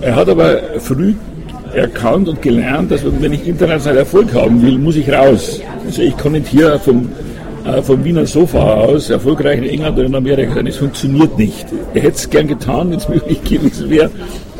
Er 0.00 0.16
hat 0.16 0.28
aber 0.28 0.58
früh 0.78 1.14
erkannt 1.74 2.28
und 2.28 2.40
gelernt, 2.40 2.90
dass 2.90 3.00
wenn 3.04 3.32
ich 3.32 3.46
international 3.46 3.98
Erfolg 3.98 4.32
haben 4.34 4.62
will, 4.62 4.78
muss 4.78 4.96
ich 4.96 5.10
raus. 5.12 5.60
Also 5.86 6.02
ich 6.02 6.16
kann 6.16 6.32
nicht 6.32 6.48
hier 6.48 6.78
vom 6.78 7.08
äh, 7.64 7.80
vom 7.82 8.04
Wiener 8.04 8.26
Sofa 8.26 8.58
aus 8.58 9.10
erfolgreich 9.10 9.58
in 9.58 9.64
England 9.64 9.98
oder 9.98 10.06
in 10.06 10.14
Amerika 10.14 10.54
sein. 10.54 10.66
Es 10.66 10.78
funktioniert 10.78 11.38
nicht. 11.38 11.66
Er 11.94 12.02
hätte 12.02 12.16
es 12.16 12.28
gern 12.28 12.48
getan, 12.48 12.90
wenn 12.90 12.98
es 12.98 13.08
möglich 13.08 13.42
gewesen 13.44 13.88
wäre, 13.88 14.10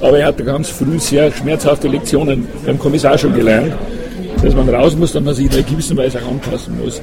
aber 0.02 0.18
er 0.18 0.26
hatte 0.26 0.44
ganz 0.44 0.68
früh 0.68 0.98
sehr 0.98 1.30
schmerzhafte 1.32 1.88
Lektionen 1.88 2.46
beim 2.66 2.78
Kommissar 2.78 3.16
schon 3.16 3.34
gelernt, 3.34 3.72
dass 4.42 4.54
man 4.54 4.68
raus 4.68 4.96
muss 4.96 5.14
und 5.14 5.24
man 5.24 5.34
sich 5.34 5.46
in 5.46 5.52
einer 5.52 5.62
gewissen 5.62 5.96
Weise 5.96 6.18
auch 6.18 6.30
anpassen 6.30 6.78
muss. 6.82 7.00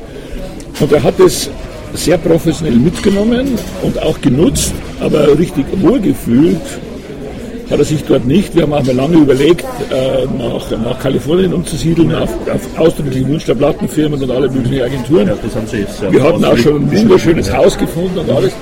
Und 0.79 0.91
er 0.91 1.01
hat 1.01 1.20
es 1.20 1.50
sehr 1.94 2.18
professionell 2.18 2.75
mitgenommen 2.75 3.58
und 3.82 4.01
auch 4.03 4.20
genutzt, 4.22 4.74
aber 5.00 5.38
richtig 5.39 5.65
wohlgefühlt 5.82 6.62
hat 7.69 7.79
er 7.79 7.85
sich 7.85 8.03
dort 8.03 8.25
nicht. 8.25 8.55
Wir 8.55 8.63
haben 8.63 8.73
auch 8.73 8.83
mal 8.83 8.95
lange 8.95 9.17
überlegt, 9.17 9.65
äh, 9.91 10.25
nach, 10.38 10.71
nach 10.83 10.99
Kalifornien 10.99 11.53
umzusiedeln, 11.53 12.13
auf, 12.15 12.29
auf 12.51 12.79
ausdrücklichen 12.79 13.29
Wunsch 13.29 13.45
der 13.45 13.55
Plattenfirmen 13.55 14.21
und 14.21 14.31
alle 14.31 14.49
möglichen 14.49 14.83
Agenturen. 14.83 15.27
Ja, 15.27 16.11
wir 16.11 16.23
hatten 16.23 16.45
auch 16.45 16.57
schon 16.57 16.83
ein 16.83 16.91
wunderschönes 16.91 17.53
Haus 17.55 17.77
gefunden 17.77 18.19
und 18.19 18.31
alles. 18.31 18.53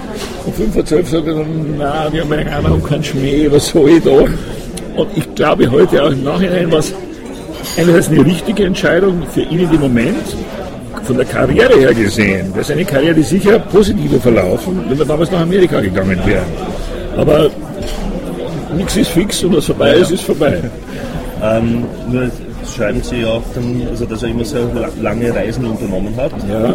Und 0.45 0.55
5 0.55 0.73
vor 0.73 0.85
12 0.85 1.09
sagte 1.09 1.29
er 1.31 1.35
dann, 1.37 1.75
na, 1.77 2.11
wir 2.11 2.21
haben 2.21 2.33
ja 2.33 2.71
auch 2.71 2.89
keinen 2.89 3.03
Schmäh, 3.03 3.49
was 3.49 3.69
soll 3.69 3.89
ich 3.89 4.03
da? 4.03 4.11
Und 4.11 5.09
ich 5.15 5.35
glaube 5.35 5.69
heute 5.71 6.03
auch 6.03 6.11
im 6.11 6.23
Nachhinein, 6.23 6.71
was 6.71 6.93
einerseits 7.77 8.09
eine 8.09 8.25
richtige 8.25 8.65
Entscheidung 8.65 9.23
für 9.33 9.41
ihn 9.41 9.59
in 9.59 9.71
dem 9.71 9.81
Moment, 9.81 10.25
von 11.03 11.15
der 11.15 11.25
Karriere 11.25 11.79
her 11.79 11.93
gesehen, 11.93 12.53
wäre 12.53 12.65
seine 12.65 12.83
Karriere 12.83 13.21
sicher 13.23 13.59
positiver 13.59 14.19
verlaufen, 14.19 14.83
wenn 14.89 14.97
wir 14.97 15.05
damals 15.05 15.31
nach 15.31 15.41
Amerika 15.41 15.79
gegangen 15.79 16.19
wären. 16.25 16.45
Aber 17.15 17.49
nichts 18.77 18.96
ist 18.96 19.10
fix 19.10 19.43
und 19.43 19.55
was 19.55 19.65
vorbei 19.65 19.93
ist, 19.96 20.12
ist 20.12 20.24
vorbei. 20.24 20.62
Ähm, 21.41 21.86
nur 22.12 22.31
schreiben 22.75 23.01
Sie 23.01 23.22
ja 23.22 23.27
auch 23.27 23.43
dann, 23.53 23.81
also 23.89 24.05
dass 24.05 24.24
er 24.24 24.29
immer 24.29 24.46
sehr 24.46 24.67
lange 25.01 25.34
Reisen 25.34 25.65
unternommen 25.65 26.15
hat. 26.17 26.31
Ja. 26.50 26.69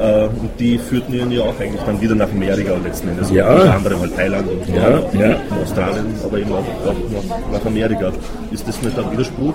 Äh, 0.00 0.26
und 0.26 0.50
die 0.58 0.78
führten 0.78 1.14
ihn 1.14 1.30
ja 1.32 1.42
auch 1.42 1.58
eigentlich 1.60 1.82
dann 1.84 2.00
wieder 2.00 2.14
nach 2.14 2.30
Amerika 2.30 2.74
letzten 2.84 3.08
Endes. 3.08 3.30
Ja. 3.30 3.52
Unter 3.52 3.74
anderem 3.74 4.00
halt 4.00 4.16
Thailand 4.16 4.48
und 4.48 4.74
ja, 4.74 4.90
ja. 5.20 5.36
Australien, 5.62 6.06
aber 6.24 6.38
eben 6.38 6.52
auch, 6.52 6.58
auch 6.58 6.94
nach, 7.12 7.58
nach, 7.58 7.66
Amerika. 7.66 8.12
Ist 8.52 8.66
das 8.68 8.80
nicht 8.82 8.96
ein 8.96 9.12
Widerspruch? 9.12 9.54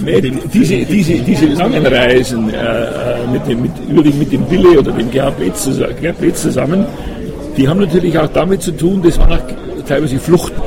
Nee, 0.00 0.20
diese, 0.52 0.84
diese, 0.84 1.14
diese 1.14 1.46
langen 1.46 1.86
Reisen 1.86 2.52
äh, 2.52 2.56
äh 2.56 3.26
mit, 3.32 3.46
dem, 3.46 3.62
mit, 3.62 3.72
überwiegend 3.88 4.18
mit 4.18 4.32
dem 4.32 4.50
Wille 4.50 4.78
oder 4.78 4.92
dem 4.92 5.10
Gerhard 5.10 5.38
Blitz 5.38 6.42
zusammen, 6.42 6.84
die 7.56 7.68
haben 7.68 7.80
natürlich 7.80 8.18
auch 8.18 8.28
damit 8.28 8.62
zu 8.62 8.72
tun, 8.72 9.02
das 9.02 9.18
waren 9.18 9.32
auch 9.32 9.84
teilweise 9.86 10.18
Fluchten 10.18 10.60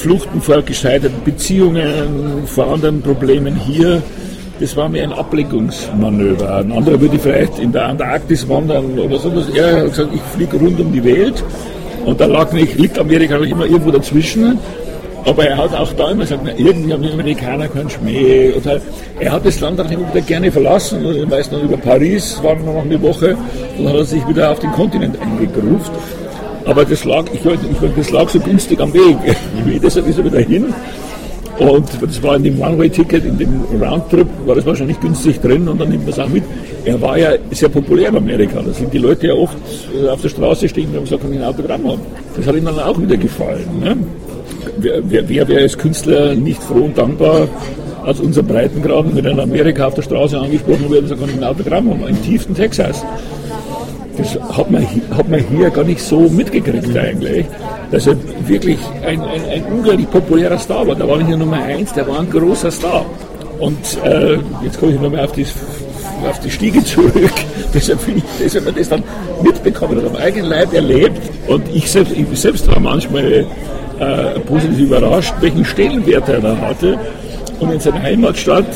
Fluchten 0.00 0.40
vor 0.40 0.62
gescheiterten 0.62 1.22
Beziehungen, 1.24 2.46
vor 2.46 2.72
anderen 2.72 3.02
Problemen 3.02 3.54
hier. 3.54 4.02
Das 4.58 4.76
war 4.76 4.88
mir 4.88 5.02
ein 5.02 5.12
Ablenkungsmanöver. 5.12 6.56
Ein 6.56 6.72
anderer 6.72 7.00
würde 7.00 7.18
vielleicht 7.18 7.58
in 7.58 7.72
der 7.72 7.86
Antarktis 7.86 8.48
wandern 8.48 8.98
oder 8.98 9.18
sowas. 9.18 9.48
Er 9.54 9.82
hat 9.82 9.90
gesagt, 9.90 10.10
ich 10.14 10.20
fliege 10.34 10.56
rund 10.56 10.80
um 10.80 10.92
die 10.92 11.04
Welt. 11.04 11.44
Und 12.06 12.18
da 12.20 12.26
lag 12.26 12.50
nicht, 12.52 12.78
liegt 12.78 12.98
Amerika 12.98 13.36
immer 13.36 13.66
irgendwo 13.66 13.90
dazwischen. 13.90 14.58
Aber 15.26 15.46
er 15.46 15.58
hat 15.58 15.74
auch 15.74 15.92
da 15.92 16.10
immer 16.10 16.22
gesagt, 16.22 16.42
na, 16.44 16.52
irgendwie 16.56 16.92
haben 16.94 17.02
die 17.02 17.12
Amerikaner 17.12 17.68
keinen 17.68 17.90
Schmäh. 17.90 18.52
Und 18.52 18.64
halt, 18.66 18.82
er 19.18 19.32
hat 19.32 19.44
das 19.44 19.60
Land 19.60 19.78
dann 19.78 19.90
immer 19.90 20.08
wieder 20.08 20.22
gerne 20.22 20.50
verlassen, 20.50 21.04
also 21.04 21.26
meist 21.26 21.52
noch 21.52 21.62
über 21.62 21.76
Paris, 21.76 22.40
waren 22.42 22.64
wir 22.64 22.72
noch 22.72 22.82
eine 22.82 23.00
Woche, 23.02 23.36
und 23.76 23.84
dann 23.84 23.92
hat 23.92 24.00
er 24.00 24.04
sich 24.04 24.26
wieder 24.26 24.50
auf 24.50 24.60
den 24.60 24.72
Kontinent 24.72 25.20
eingegruft. 25.20 25.92
Aber 26.70 26.84
das 26.84 27.04
lag, 27.04 27.24
ich 27.32 27.44
ich 27.44 27.92
das 27.96 28.10
lag 28.12 28.28
so 28.28 28.38
günstig 28.38 28.78
am 28.80 28.94
Weg. 28.94 29.16
Deshalb 29.82 30.06
ist 30.06 30.18
er 30.18 30.24
wieder 30.24 30.38
hin. 30.38 30.72
Und 31.58 31.88
das 32.00 32.22
war 32.22 32.36
in 32.36 32.44
dem 32.44 32.62
One-Way-Ticket, 32.62 33.24
in 33.24 33.36
dem 33.36 33.64
Roundtrip, 33.82 34.28
war 34.46 34.54
das 34.54 34.64
wahrscheinlich 34.64 34.98
günstig 35.00 35.40
drin 35.40 35.68
und 35.68 35.80
dann 35.80 35.88
nimmt 35.88 36.04
man 36.04 36.12
es 36.12 36.18
auch 36.20 36.28
mit. 36.28 36.44
Er 36.84 37.02
war 37.02 37.18
ja 37.18 37.32
sehr 37.50 37.68
populär 37.68 38.10
in 38.10 38.16
Amerika. 38.16 38.62
Da 38.64 38.72
sind 38.72 38.94
die 38.94 38.98
Leute 38.98 39.26
ja 39.26 39.34
oft 39.34 39.56
äh, 39.92 40.08
auf 40.08 40.22
der 40.22 40.28
Straße 40.28 40.68
stehen 40.68 40.90
und 40.90 40.96
haben 40.96 41.04
gesagt, 41.04 41.22
kann 41.22 41.32
ich 41.32 41.40
ein 41.40 41.44
Autogramm 41.44 41.86
haben. 41.90 42.00
Das 42.36 42.46
hat 42.46 42.54
ihm 42.54 42.64
dann 42.64 42.78
auch 42.78 42.98
wieder 42.98 43.16
gefallen. 43.16 43.66
Ne? 43.80 43.96
Wer, 44.78 45.02
wer, 45.10 45.28
wer 45.28 45.48
wäre 45.48 45.62
als 45.62 45.76
Künstler 45.76 46.36
nicht 46.36 46.62
froh 46.62 46.84
und 46.84 46.96
dankbar, 46.96 47.48
als 48.04 48.20
unser 48.20 48.44
Breitengraden, 48.44 49.14
wenn 49.16 49.24
er 49.24 49.32
in 49.32 49.40
Amerika 49.40 49.88
auf 49.88 49.94
der 49.94 50.02
Straße 50.02 50.38
angesprochen 50.38 50.88
wird, 50.88 51.08
sagt, 51.08 51.20
kann 51.20 51.30
ich 51.30 51.36
ein 51.36 51.44
Autogramm 51.44 51.90
haben, 51.90 52.06
im 52.06 52.22
tiefsten 52.22 52.54
Texas 52.54 53.04
das 54.20 54.38
hat 54.56 54.70
man, 54.70 54.86
hat 55.10 55.28
man 55.28 55.40
hier 55.40 55.70
gar 55.70 55.84
nicht 55.84 56.02
so 56.02 56.20
mitgekriegt 56.20 56.96
eigentlich, 56.96 57.46
dass 57.90 58.06
er 58.06 58.16
wirklich 58.46 58.78
ein, 59.06 59.20
ein, 59.20 59.42
ein 59.50 59.64
unglaublich 59.64 60.10
populärer 60.10 60.58
Star 60.58 60.86
war. 60.86 60.94
Da 60.94 61.08
war 61.08 61.16
nicht 61.16 61.28
nur 61.28 61.38
Nummer 61.38 61.62
eins, 61.62 61.92
der 61.92 62.06
war 62.06 62.20
ein 62.20 62.30
großer 62.30 62.70
Star. 62.70 63.04
Und 63.58 63.98
äh, 64.04 64.38
jetzt 64.62 64.78
komme 64.78 64.92
ich 64.92 65.00
nochmal 65.00 65.24
auf 65.24 65.32
die, 65.32 65.46
auf 66.28 66.38
die 66.40 66.50
Stiege 66.50 66.82
zurück. 66.84 67.32
deshalb 67.74 68.00
finde 68.00 68.20
ich, 68.20 68.24
deshalb 68.42 68.66
hat 68.66 68.78
das 68.78 68.88
dann 68.88 69.02
mitbekommen 69.42 69.98
und 69.98 70.06
am 70.06 70.16
eigenen 70.16 70.50
Leib 70.50 70.72
erlebt. 70.72 71.20
Und 71.46 71.64
ich 71.74 71.90
selbst, 71.90 72.12
ich 72.16 72.26
selbst 72.38 72.66
war 72.68 72.80
manchmal 72.80 73.46
äh, 73.98 74.40
positiv 74.46 74.78
überrascht, 74.78 75.34
welchen 75.40 75.64
Stellenwert 75.64 76.28
er 76.28 76.40
da 76.40 76.56
hatte. 76.56 76.98
Und 77.58 77.72
in 77.72 77.80
seiner 77.80 78.02
Heimatstadt, 78.02 78.66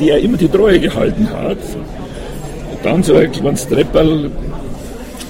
die 0.00 0.10
er 0.10 0.18
immer 0.20 0.38
die 0.38 0.48
Treue 0.48 0.80
gehalten 0.80 1.28
hat, 1.30 1.58
dann 2.82 3.02
so 3.02 3.14
ein 3.14 3.30
kleines 3.30 3.68
Trepperl 3.68 4.30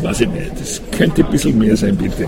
weiß 0.02 0.20
ich 0.22 0.28
nicht, 0.28 0.52
das 0.58 0.80
könnte 0.96 1.24
ein 1.24 1.30
bisschen 1.30 1.58
mehr 1.58 1.76
sein, 1.76 1.96
bitte. 1.96 2.26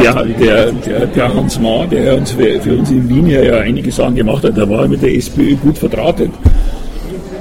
Der, 0.00 0.24
der, 0.24 0.72
der, 0.72 1.06
der 1.06 1.34
Hans 1.34 1.58
Ma, 1.58 1.86
der 1.86 2.16
uns 2.16 2.32
für, 2.32 2.60
für 2.60 2.76
uns 2.76 2.90
in 2.90 3.08
Wien 3.08 3.26
ja 3.28 3.58
einige 3.58 3.90
Sachen 3.90 4.14
gemacht 4.14 4.44
hat, 4.44 4.56
der 4.56 4.68
war 4.68 4.86
mit 4.86 5.02
der 5.02 5.14
SPÖ 5.14 5.56
gut 5.56 5.78
verdrahtet. 5.78 6.30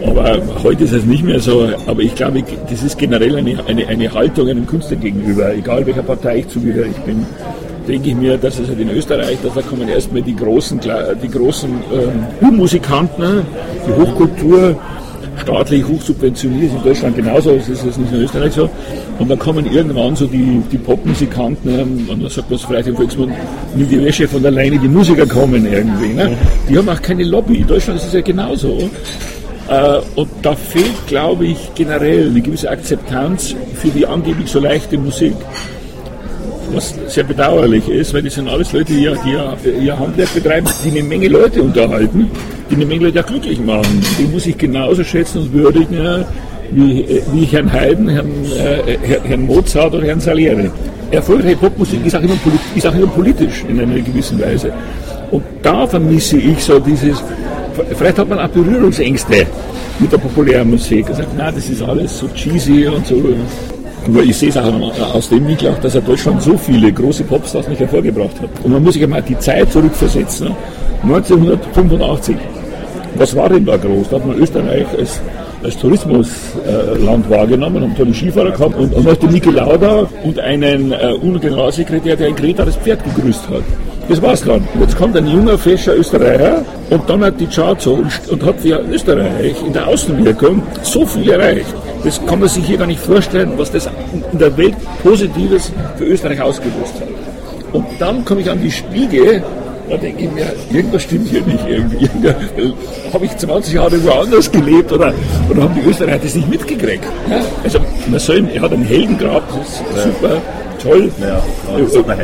Aber 0.05 0.39
heute 0.63 0.83
ist 0.83 0.93
es 0.93 1.05
nicht 1.05 1.23
mehr 1.23 1.39
so. 1.39 1.69
Aber 1.85 2.01
ich 2.01 2.15
glaube, 2.15 2.43
das 2.69 2.83
ist 2.83 2.97
generell 2.97 3.35
eine, 3.35 3.57
eine, 3.67 3.87
eine 3.87 4.13
Haltung 4.13 4.47
einem 4.47 4.65
Künstler 4.65 4.97
gegenüber, 4.97 5.53
egal 5.53 5.85
welcher 5.85 6.03
Partei 6.03 6.39
ich 6.39 6.47
zugehöre. 6.47 6.87
Ich 6.87 6.97
bin, 6.97 7.25
denke 7.87 8.09
ich 8.09 8.15
mir, 8.15 8.37
dass 8.37 8.59
es 8.59 8.69
halt 8.69 8.79
in 8.79 8.89
Österreich, 8.89 9.37
dass 9.43 9.53
da 9.53 9.61
kommen 9.61 9.89
erstmal 9.89 10.21
die 10.21 10.35
großen, 10.35 10.79
die 11.21 11.29
großen 11.29 11.69
ähm, 12.41 12.55
Musikanten, 12.55 13.41
die 13.87 14.01
Hochkultur, 14.01 14.75
staatlich 15.41 15.85
hochsubventioniert, 15.87 16.71
ist 16.71 16.77
in 16.77 16.83
Deutschland 16.83 17.15
genauso, 17.15 17.55
das 17.55 17.69
ist 17.69 17.85
jetzt 17.85 17.99
nicht 17.99 18.11
in 18.11 18.21
Österreich 18.21 18.53
so. 18.53 18.69
Und 19.19 19.29
dann 19.29 19.39
kommen 19.39 19.65
irgendwann 19.71 20.15
so 20.15 20.25
die, 20.25 20.61
die 20.71 20.77
Popmusikanten, 20.77 21.79
ähm, 21.79 22.09
und 22.09 22.23
dann 22.23 22.29
sagt 22.29 22.49
man 22.49 22.59
es 22.59 22.65
vielleicht 22.65 22.87
im 22.87 22.95
Volksmund, 22.95 23.33
wie 23.75 23.83
die 23.83 24.03
Wäsche 24.03 24.27
von 24.27 24.45
alleine 24.45 24.77
die 24.77 24.87
Musiker 24.87 25.25
kommen 25.25 25.65
irgendwie. 25.65 26.13
Ne? 26.13 26.37
Die 26.69 26.77
haben 26.77 26.89
auch 26.89 27.01
keine 27.01 27.23
Lobby. 27.23 27.57
In 27.57 27.67
Deutschland 27.67 27.99
ist 27.99 28.07
es 28.07 28.13
ja 28.13 28.21
genauso. 28.21 28.89
Äh, 29.69 29.99
und 30.15 30.29
da 30.41 30.55
fehlt, 30.55 31.07
glaube 31.07 31.47
ich, 31.47 31.57
generell 31.75 32.29
eine 32.29 32.41
gewisse 32.41 32.69
Akzeptanz 32.69 33.55
für 33.75 33.89
die 33.89 34.05
angeblich 34.05 34.49
so 34.49 34.59
leichte 34.59 34.97
Musik 34.97 35.35
was 36.73 36.95
sehr 37.07 37.23
bedauerlich 37.23 37.87
ist, 37.89 38.13
weil 38.13 38.23
das 38.23 38.35
sind 38.35 38.47
alles 38.47 38.73
Leute, 38.73 38.93
die 38.93 39.03
ihr, 39.03 39.17
ihr 39.81 39.97
Handwerk 39.97 40.33
betreiben, 40.33 40.67
die 40.83 40.89
eine 40.89 41.03
Menge 41.03 41.27
Leute 41.27 41.61
unterhalten, 41.61 42.29
die 42.69 42.75
eine 42.75 42.85
Menge 42.85 43.05
Leute 43.05 43.21
auch 43.21 43.27
glücklich 43.27 43.59
machen. 43.59 44.01
Die 44.19 44.25
muss 44.25 44.45
ich 44.45 44.57
genauso 44.57 45.03
schätzen 45.03 45.39
und 45.43 45.53
würdigen, 45.53 46.03
ja, 46.03 46.25
wie, 46.71 47.21
wie 47.31 47.43
ich 47.43 47.53
Herrn 47.53 47.71
Haydn, 47.71 48.09
Herrn, 48.09 48.31
äh, 48.55 48.97
Herrn 49.23 49.45
Mozart 49.45 49.93
oder 49.93 50.05
Herrn 50.05 50.19
Salieri. 50.19 50.69
Erfolgreiche 51.11 51.55
Popmusik 51.55 52.05
ist 52.05 52.15
auch, 52.15 52.21
immer, 52.21 52.35
ist 52.75 52.85
auch 52.85 52.93
immer 52.93 53.07
politisch 53.07 53.63
in 53.69 53.79
einer 53.79 53.99
gewissen 53.99 54.39
Weise. 54.41 54.73
Und 55.31 55.43
da 55.61 55.87
vermisse 55.87 56.37
ich 56.37 56.61
so 56.63 56.79
dieses, 56.79 57.23
vielleicht 57.95 58.17
hat 58.17 58.27
man 58.27 58.39
auch 58.39 58.49
Berührungsängste 58.49 59.45
mit 59.99 60.11
der 60.11 60.17
populären 60.17 60.69
Musik. 60.69 61.07
Er 61.09 61.15
sagt, 61.15 61.29
na, 61.37 61.51
das 61.51 61.69
ist 61.69 61.81
alles 61.81 62.17
so 62.17 62.27
cheesy 62.29 62.87
und 62.87 63.05
so. 63.07 63.15
Nur 64.07 64.23
ich 64.23 64.37
sehe 64.37 64.49
es 64.49 64.57
auch 64.57 65.13
aus 65.13 65.29
dem 65.29 65.47
Winkel 65.47 65.75
dass 65.81 65.95
er 65.95 66.01
Deutschland 66.01 66.41
so 66.41 66.57
viele 66.57 66.91
große 66.91 67.23
Popstars 67.23 67.67
nicht 67.67 67.79
hervorgebracht 67.79 68.41
hat. 68.41 68.49
Und 68.63 68.71
man 68.71 68.83
muss 68.83 68.93
sich 68.93 69.03
einmal 69.03 69.21
die 69.21 69.37
Zeit 69.37 69.71
zurückversetzen. 69.71 70.55
1985, 71.03 72.37
was 73.15 73.35
war 73.35 73.49
denn 73.49 73.65
da 73.65 73.77
groß? 73.77 74.09
Da 74.09 74.15
hat 74.15 74.25
man 74.25 74.37
Österreich 74.37 74.85
als, 74.97 75.19
als 75.63 75.77
Tourismusland 75.77 77.29
wahrgenommen, 77.29 77.83
haben 77.83 77.95
tolle 77.95 78.13
Skifahrer 78.13 78.51
gehabt 78.51 78.77
und, 78.77 78.93
und 78.93 79.07
hatte 79.07 79.27
Niki 79.27 79.49
Lauda 79.49 80.07
und 80.23 80.39
einen 80.39 80.91
äh, 80.91 81.13
UNO-Generalsekretär, 81.21 82.15
der 82.15 82.27
in 82.29 82.35
Kreta 82.35 82.65
das 82.65 82.77
Pferd 82.77 83.03
gegrüßt 83.03 83.49
hat. 83.49 83.63
Das 84.09 84.21
war's 84.21 84.41
dann. 84.41 84.65
Jetzt 84.79 84.97
kommt 84.97 85.17
ein 85.17 85.27
junger, 85.27 85.57
fescher 85.57 85.95
Österreicher 85.95 86.63
und 86.89 87.09
dann 87.09 87.23
hat 87.25 87.39
die 87.39 87.47
Charts 87.47 87.83
so 87.83 87.95
und, 87.95 88.29
und 88.29 88.45
hat 88.45 88.59
für 88.61 88.81
Österreich 88.89 89.55
in 89.65 89.73
der 89.73 89.85
Außenwirkung 89.85 90.63
so 90.81 91.05
viel 91.05 91.29
erreicht. 91.29 91.75
Das 92.03 92.23
kann 92.25 92.39
man 92.39 92.49
sich 92.49 92.65
hier 92.65 92.77
gar 92.77 92.87
nicht 92.87 93.01
vorstellen, 93.01 93.53
was 93.57 93.71
das 93.71 93.89
in 94.31 94.37
der 94.37 94.55
Welt 94.57 94.75
Positives 95.03 95.71
für 95.97 96.05
Österreich 96.05 96.41
ausgelöst 96.41 96.93
hat. 96.99 97.07
Und 97.73 97.85
dann 97.99 98.23
komme 98.23 98.41
ich 98.41 98.49
an 98.49 98.61
die 98.61 98.71
Spiegel, 98.71 99.43
da 99.89 99.97
denke 99.97 100.23
ich 100.23 100.31
mir, 100.31 100.53
irgendwas 100.71 101.03
stimmt 101.03 101.29
hier 101.29 101.41
nicht 101.41 101.65
irgendwie. 101.67 102.09
Habe 103.13 103.25
ich 103.25 103.37
20 103.37 103.73
Jahre 103.73 104.03
woanders 104.03 104.51
gelebt 104.51 104.91
oder, 104.91 105.13
oder 105.49 105.63
haben 105.63 105.75
die 105.75 105.89
Österreicher 105.89 106.19
das 106.19 106.35
nicht 106.35 106.49
mitgekriegt? 106.49 107.03
Ja? 107.29 107.39
Also 107.63 107.79
man 108.07 108.19
soll, 108.19 108.47
er 108.53 108.61
hat 108.61 108.73
einen 108.73 108.83
Heldengrab, 108.83 109.43
das 109.47 109.67
ist 109.69 110.03
super, 110.03 110.41
toll. 110.81 111.09
Ja, 111.21 111.41
über, 111.77 112.15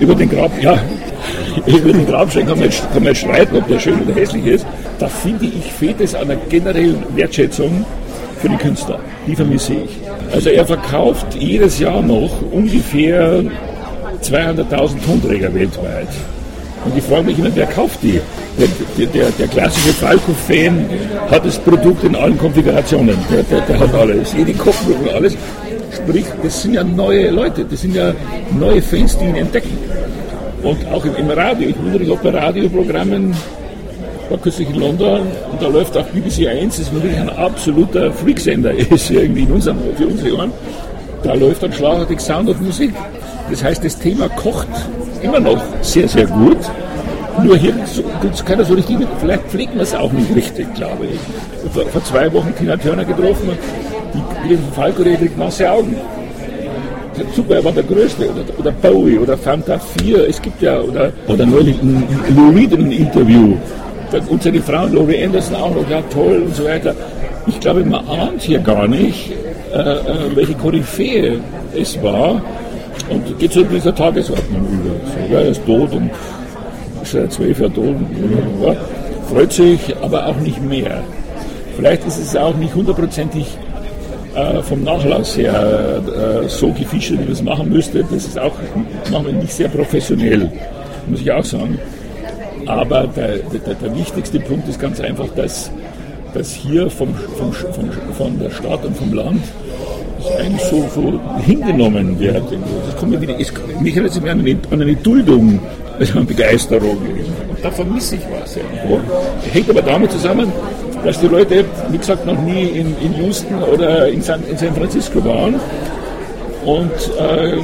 über 0.00 0.14
den 0.14 0.30
Grab, 0.30 0.50
ja, 0.62 0.78
über 1.66 1.92
den 1.92 2.06
Grabstein 2.06 2.46
kann 2.46 2.58
man, 2.58 2.70
kann 2.92 3.04
man 3.04 3.14
streiten, 3.14 3.56
ob 3.56 3.68
der 3.68 3.78
schön 3.78 4.00
oder 4.02 4.14
hässlich 4.14 4.46
ist. 4.46 4.66
Da 4.98 5.08
finde 5.08 5.46
ich, 5.46 5.72
fehlt 5.72 6.00
es 6.00 6.14
an 6.14 6.30
einer 6.30 6.36
generellen 6.48 7.02
Wertschätzung 7.14 7.84
für 8.40 8.48
die 8.48 8.56
Künstler. 8.56 8.98
Die 9.26 9.36
vermisse 9.36 9.74
ich. 9.74 9.90
Also 10.32 10.50
er 10.50 10.66
verkauft 10.66 11.34
jedes 11.38 11.78
Jahr 11.78 12.02
noch 12.02 12.30
ungefähr 12.50 13.42
200.000 14.22 15.04
Tonträger 15.04 15.54
weltweit. 15.54 16.08
Und 16.84 16.96
ich 16.96 17.04
frage 17.04 17.24
mich 17.24 17.38
immer, 17.38 17.54
wer 17.54 17.66
kauft 17.66 18.02
die? 18.02 18.20
Der, 18.58 19.06
der, 19.06 19.30
der 19.30 19.48
klassische 19.48 19.92
Falco-Fan 19.94 20.86
hat 21.30 21.44
das 21.44 21.58
Produkt 21.58 22.04
in 22.04 22.16
allen 22.16 22.38
Konfigurationen. 22.38 23.16
Der, 23.30 23.42
der, 23.42 23.60
der 23.60 23.78
hat 23.78 23.94
alles, 23.94 24.34
jede 24.36 24.54
Kopfhörer, 24.54 25.16
alles. 25.16 25.36
Sprich, 25.94 26.24
das 26.42 26.62
sind 26.62 26.74
ja 26.74 26.84
neue 26.84 27.30
Leute, 27.30 27.64
das 27.64 27.82
sind 27.82 27.94
ja 27.94 28.12
neue 28.58 28.80
Fans, 28.80 29.18
die 29.18 29.26
ihn 29.26 29.36
entdecken. 29.36 29.76
Und 30.62 30.86
auch 30.90 31.04
im, 31.04 31.16
im 31.16 31.30
Radio, 31.30 31.68
ich 31.68 31.78
wundere 31.78 32.00
mich, 32.00 32.10
ob 32.10 32.22
bei 32.22 32.30
Radioprogrammen, 32.30 33.34
war 34.30 34.38
kürzlich 34.38 34.70
in 34.70 34.76
London 34.76 35.22
und 35.50 35.60
da 35.60 35.68
läuft 35.68 35.96
auch 35.96 36.06
BBC 36.06 36.46
1, 36.46 36.78
das 36.78 36.92
wirklich 36.92 37.16
ein 37.18 37.28
absoluter 37.30 38.12
Freaksender 38.12 38.72
ist, 38.72 39.10
irgendwie 39.10 39.42
in 39.42 39.52
unserem, 39.52 39.78
für 39.96 40.06
unsere 40.06 40.36
Ohren. 40.36 40.52
Da 41.22 41.34
läuft 41.34 41.62
dann 41.62 41.72
schlagartig 41.72 42.20
Sound 42.20 42.48
of 42.48 42.60
Musik. 42.60 42.94
Das 43.50 43.62
heißt, 43.62 43.84
das 43.84 43.98
Thema 43.98 44.28
kocht 44.28 44.68
immer 45.22 45.40
noch 45.40 45.60
sehr, 45.82 46.08
sehr 46.08 46.26
gut. 46.26 46.58
Nur 47.42 47.56
hier 47.56 47.72
gibt 48.22 48.34
es 48.34 48.44
keiner 48.44 48.64
so 48.64 48.74
richtig, 48.74 48.98
vielleicht 49.18 49.42
pflegt 49.44 49.74
man 49.74 49.82
es 49.82 49.94
auch 49.94 50.12
nicht 50.12 50.34
richtig, 50.34 50.72
glaube 50.74 51.06
ich. 51.06 51.72
Vor, 51.72 51.84
vor 51.86 52.04
zwei 52.04 52.32
Wochen 52.32 52.54
Tina 52.56 52.76
Turner 52.76 53.04
getroffen, 53.04 53.50
die, 54.14 54.48
die 54.48 54.58
Falco 54.74 55.02
kriegt 55.02 55.38
nasse 55.38 55.70
Augen. 55.70 55.96
Super, 57.34 57.56
er 57.56 57.64
war 57.64 57.72
der 57.72 57.82
Größte. 57.82 58.30
Oder, 58.30 58.58
oder 58.58 58.70
Bowie 58.72 59.18
oder 59.18 59.36
Fanta 59.36 59.78
4. 59.78 60.28
Es 60.28 60.40
gibt 60.40 60.62
ja, 60.62 60.80
oder, 60.80 61.12
oder 61.28 61.44
neulich 61.44 61.80
ein 61.82 62.06
Lou 62.34 62.50
Reed 62.50 62.72
in 62.72 62.80
einem 62.80 62.92
Interview. 62.92 63.56
Und 64.28 64.42
seine 64.42 64.60
Frau 64.60 64.86
Laurie 64.86 65.24
Anderson 65.24 65.56
auch 65.56 65.74
noch, 65.74 65.88
ja 65.88 66.02
toll 66.12 66.42
und 66.46 66.54
so 66.54 66.64
weiter. 66.64 66.94
Ich 67.46 67.58
glaube, 67.60 67.84
man 67.84 68.06
ahnt 68.08 68.42
hier 68.42 68.58
gar 68.58 68.86
nicht, 68.86 69.32
äh, 69.72 69.78
äh 69.78 70.00
welche 70.34 70.54
Koryphäe 70.54 71.38
es 71.76 72.00
war. 72.02 72.42
Und 73.08 73.38
geht 73.38 73.56
in 73.56 73.68
dieser 73.68 73.94
Tagesordnung 73.94 74.66
über. 74.68 74.94
So, 75.06 75.34
ja, 75.34 75.40
er 75.40 75.48
ist 75.48 75.64
tot 75.66 75.92
und 75.92 76.10
ist 77.02 77.12
seit 77.12 77.32
zwölf 77.32 77.58
Jahren 77.58 77.74
tot. 77.74 77.96
Ja, 78.62 78.76
freut 79.32 79.52
sich, 79.52 79.80
aber 80.02 80.26
auch 80.26 80.36
nicht 80.36 80.62
mehr. 80.62 81.02
Vielleicht 81.76 82.06
ist 82.06 82.18
es 82.18 82.36
auch 82.36 82.54
nicht 82.56 82.74
hundertprozentig 82.74 83.46
äh, 84.34 84.62
vom 84.62 84.84
Nachlass 84.84 85.36
her 85.36 86.02
äh, 86.06 86.48
so 86.48 86.72
gefischt, 86.72 87.12
wie 87.12 87.16
man 87.16 87.32
es 87.32 87.42
machen 87.42 87.68
müsste. 87.68 88.04
Das 88.04 88.26
ist 88.26 88.38
auch 88.38 88.52
wir 89.10 89.32
nicht 89.32 89.52
sehr 89.52 89.68
professionell, 89.68 90.50
muss 91.06 91.20
ich 91.20 91.32
auch 91.32 91.44
sagen. 91.44 91.78
Aber 92.70 93.08
der, 93.08 93.38
der, 93.38 93.74
der 93.74 93.96
wichtigste 93.96 94.38
Punkt 94.38 94.68
ist 94.68 94.78
ganz 94.78 95.00
einfach, 95.00 95.26
dass, 95.34 95.72
dass 96.32 96.54
hier 96.54 96.88
vom, 96.88 97.12
vom, 97.14 97.52
vom, 97.52 97.90
von 98.16 98.38
der 98.38 98.50
Stadt 98.50 98.84
und 98.84 98.96
vom 98.96 99.12
Land 99.12 99.42
eigentlich 100.38 100.62
so, 100.62 100.88
so 100.94 101.20
hingenommen 101.44 102.18
wird. 102.20 102.44
Das 102.86 102.96
kommt 102.96 103.20
wieder, 103.20 103.34
es, 103.40 103.52
mich 103.80 103.94
erinnert 103.94 104.12
es 104.12 104.22
an 104.22 104.28
eine, 104.28 104.56
an 104.70 104.82
eine 104.82 104.94
Duldung, 104.94 105.58
also 105.98 106.20
an 106.20 106.26
Begeisterung. 106.26 106.98
Und 106.98 107.58
da 107.64 107.70
vermisse 107.72 108.16
ich 108.16 108.22
was. 108.40 108.56
Irgendwo. 108.56 109.00
Hängt 109.52 109.68
aber 109.68 109.82
damit 109.82 110.12
zusammen, 110.12 110.52
dass 111.04 111.18
die 111.18 111.26
Leute, 111.26 111.64
wie 111.90 111.98
gesagt, 111.98 112.24
noch 112.24 112.40
nie 112.40 112.66
in, 112.68 112.94
in 113.02 113.16
Houston 113.24 113.60
oder 113.64 114.06
in 114.06 114.22
San, 114.22 114.42
in 114.48 114.56
San 114.56 114.74
Francisco 114.74 115.24
waren 115.24 115.56
und 116.64 116.92
äh, 117.18 117.56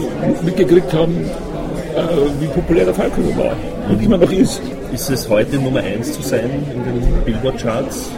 mitgekriegt 0.44 0.92
haben, 0.92 1.14
äh, 1.94 2.40
wie 2.40 2.46
populär 2.46 2.86
der 2.86 2.94
Falco 2.94 3.22
war 3.36 3.54
und 3.88 4.02
immer 4.02 4.18
noch 4.18 4.32
ist. 4.32 4.60
Ist 4.92 5.10
es 5.10 5.28
heute 5.28 5.56
Nummer 5.56 5.80
1 5.80 6.12
zu 6.12 6.22
sein 6.22 6.50
in 6.72 6.84
den 6.84 7.24
Billboard-Charts? 7.24 8.10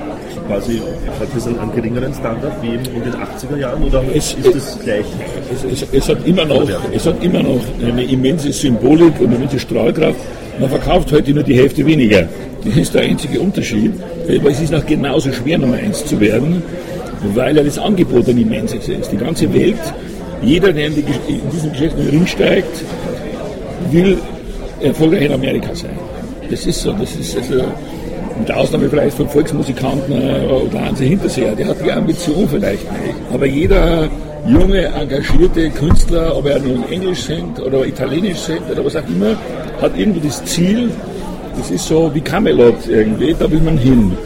quasi 0.49 0.81
hat 1.21 1.29
das 1.35 1.47
einen, 1.47 1.59
einen 1.59 1.75
geringeren 1.75 2.15
Standard 2.15 2.53
wie 2.63 2.75
in 2.75 3.03
den 3.05 3.13
80er 3.13 3.57
Jahren 3.59 3.83
oder 3.85 4.03
es, 4.15 4.35
ist 4.35 4.55
es 4.55 4.79
gleich? 4.83 5.05
Es, 5.53 5.83
es, 5.83 5.89
es, 5.93 6.09
hat 6.09 6.27
immer 6.27 6.45
noch, 6.47 6.67
es 6.93 7.07
hat 7.07 7.23
immer 7.23 7.43
noch 7.43 7.61
eine 7.87 8.05
immense 8.05 8.51
Symbolik 8.53 9.21
und 9.21 9.27
eine 9.27 9.37
immense 9.37 9.59
Strahlkraft. 9.59 10.19
Man 10.59 10.71
verkauft 10.71 11.13
heute 11.13 11.33
nur 11.33 11.43
die 11.43 11.55
Hälfte 11.55 11.85
weniger. 11.85 12.27
Das 12.65 12.77
ist 12.77 12.95
der 12.95 13.03
einzige 13.03 13.41
Unterschied. 13.41 13.93
Aber 14.27 14.51
es 14.51 14.61
ist 14.61 14.73
noch 14.73 14.85
genauso 14.85 15.33
schwer, 15.33 15.59
Nummer 15.59 15.77
1 15.77 16.07
zu 16.07 16.19
werden, 16.19 16.63
weil 17.35 17.57
ja 17.57 17.63
das 17.63 17.79
Angebot 17.79 18.29
ein 18.29 18.39
immenses 18.39 18.89
ist. 18.89 19.13
Die 19.13 19.17
ganze 19.17 19.53
Welt, 19.53 19.77
jeder, 20.43 20.73
der 20.73 20.87
in, 20.87 20.95
die, 20.95 21.05
in 21.33 21.51
diesem 21.51 21.73
Geschäft 21.73 21.97
in 21.99 22.07
den 22.07 22.11
Ring 22.11 22.27
steigt, 22.27 22.85
will 23.91 24.19
erfolgreich 24.81 25.26
in 25.26 25.33
Amerika 25.33 25.75
sein. 25.75 25.99
Das 26.50 26.67
ist 26.67 26.80
so. 26.80 26.93
Das 26.93 27.15
ist 27.15 27.37
also, 27.37 27.65
mit 28.39 28.52
Ausnahme 28.52 28.89
vielleicht 28.89 29.17
von 29.17 29.28
Volksmusikanten 29.28 30.13
äh, 30.13 30.47
oder 30.47 30.84
Hansi 30.84 31.08
Hinterseher, 31.08 31.54
der 31.54 31.69
hat 31.69 31.84
die 31.84 31.91
Ambition 31.91 32.49
vielleicht 32.49 32.91
nicht. 32.93 33.15
Aber 33.32 33.47
jeder 33.47 34.08
junge, 34.47 34.87
engagierte 34.87 35.71
Künstler, 35.71 36.37
ob 36.37 36.47
er 36.47 36.58
nun 36.61 36.84
Englisch 36.91 37.23
singt 37.23 37.61
oder 37.61 37.84
Italienisch 37.84 38.39
singt 38.39 38.71
oder 38.71 38.84
was 38.84 38.97
auch 38.97 39.08
immer, 39.08 39.37
hat 39.80 39.93
irgendwie 39.97 40.26
das 40.26 40.45
Ziel, 40.45 40.91
das 41.56 41.71
ist 41.71 41.87
so 41.87 42.11
wie 42.15 42.21
Camelot 42.21 42.87
irgendwie, 42.89 43.34
da 43.39 43.50
will 43.50 43.61
man 43.61 43.76
hin. 43.76 44.17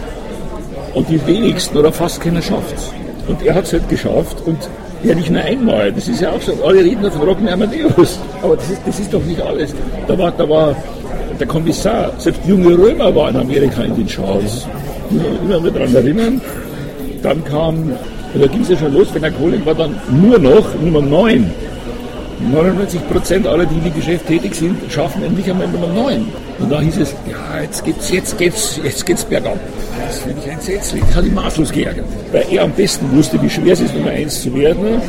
Und 0.95 1.09
die 1.09 1.27
wenigsten 1.27 1.79
oder 1.79 1.91
fast 1.91 2.21
keiner 2.21 2.43
schafft 2.43 2.77
es. 2.77 2.93
Und 3.27 3.43
er 3.43 3.55
hat 3.55 3.65
es 3.65 3.73
halt 3.73 3.89
geschafft 3.89 4.37
und 4.45 4.59
ja 5.03 5.15
nicht 5.15 5.31
nur 5.31 5.43
einmal, 5.43 5.91
das 5.91 6.07
ist 6.07 6.21
ja 6.21 6.31
auch 6.31 6.41
so, 6.41 6.53
alle 6.65 6.85
reden 6.85 7.11
von 7.11 7.23
Rocken 7.23 7.49
Amadeus, 7.49 8.19
aber 8.43 8.57
das 8.57 8.71
ist, 8.71 8.81
das 8.87 9.01
ist 9.01 9.13
doch 9.13 9.25
nicht 9.25 9.41
alles. 9.41 9.75
Da 10.07 10.19
war, 10.19 10.31
da 10.33 10.49
war 10.49 10.77
der 11.43 11.49
Kommissar, 11.49 12.13
selbst 12.19 12.41
junge 12.47 12.79
Römer 12.79 13.13
war 13.17 13.31
in 13.31 13.37
Amerika 13.37 13.83
in 13.83 13.97
den 13.97 14.07
Charts. 14.07 14.69
Immer 15.11 15.61
wieder 15.65 15.73
daran 15.73 15.95
erinnern. 15.95 16.41
Dann 17.21 17.45
kam, 17.45 17.91
da 18.33 18.47
ging 18.47 18.63
es 18.63 18.69
ja 18.69 18.77
schon 18.77 18.95
los, 18.95 19.09
wenn 19.13 19.23
der 19.23 19.33
Kohling 19.33 19.67
war 19.67 19.75
dann 19.75 19.97
nur 20.23 20.39
noch 20.39 20.67
Nummer 20.81 21.03
9. 21.03 21.51
99 22.53 23.09
Prozent 23.09 23.47
aller, 23.47 23.67
die 23.67 23.75
im 23.75 23.95
Geschäft 23.95 24.27
tätig 24.29 24.55
sind, 24.55 24.77
schaffen 24.89 25.23
endlich 25.25 25.51
einmal 25.51 25.67
Nummer 25.67 25.89
9. 25.89 26.27
Und 26.61 26.71
da 26.71 26.81
hieß 26.81 26.99
es, 26.99 27.15
ja, 27.29 27.61
jetzt 27.61 27.85
geht's, 27.85 28.11
jetzt 28.11 28.39
geht's, 28.39 28.81
jetzt 28.83 29.05
geht's 29.05 29.25
bergab. 29.25 29.59
Das 30.07 30.21
finde 30.21 30.43
ich 30.45 30.53
entsetzlich. 30.53 31.03
Das 31.07 31.17
hat 31.17 31.25
ihn 31.25 31.35
maßlos 31.35 31.73
geärgert. 31.73 32.07
Weil 32.31 32.45
er 32.51 32.63
am 32.63 32.73
besten 32.73 33.17
wusste, 33.17 33.41
wie 33.43 33.51
schwer 33.51 33.73
es 33.73 33.81
ist, 33.81 33.95
Nummer 33.97 34.11
1 34.11 34.43
zu 34.43 34.55
werden. 34.55 35.01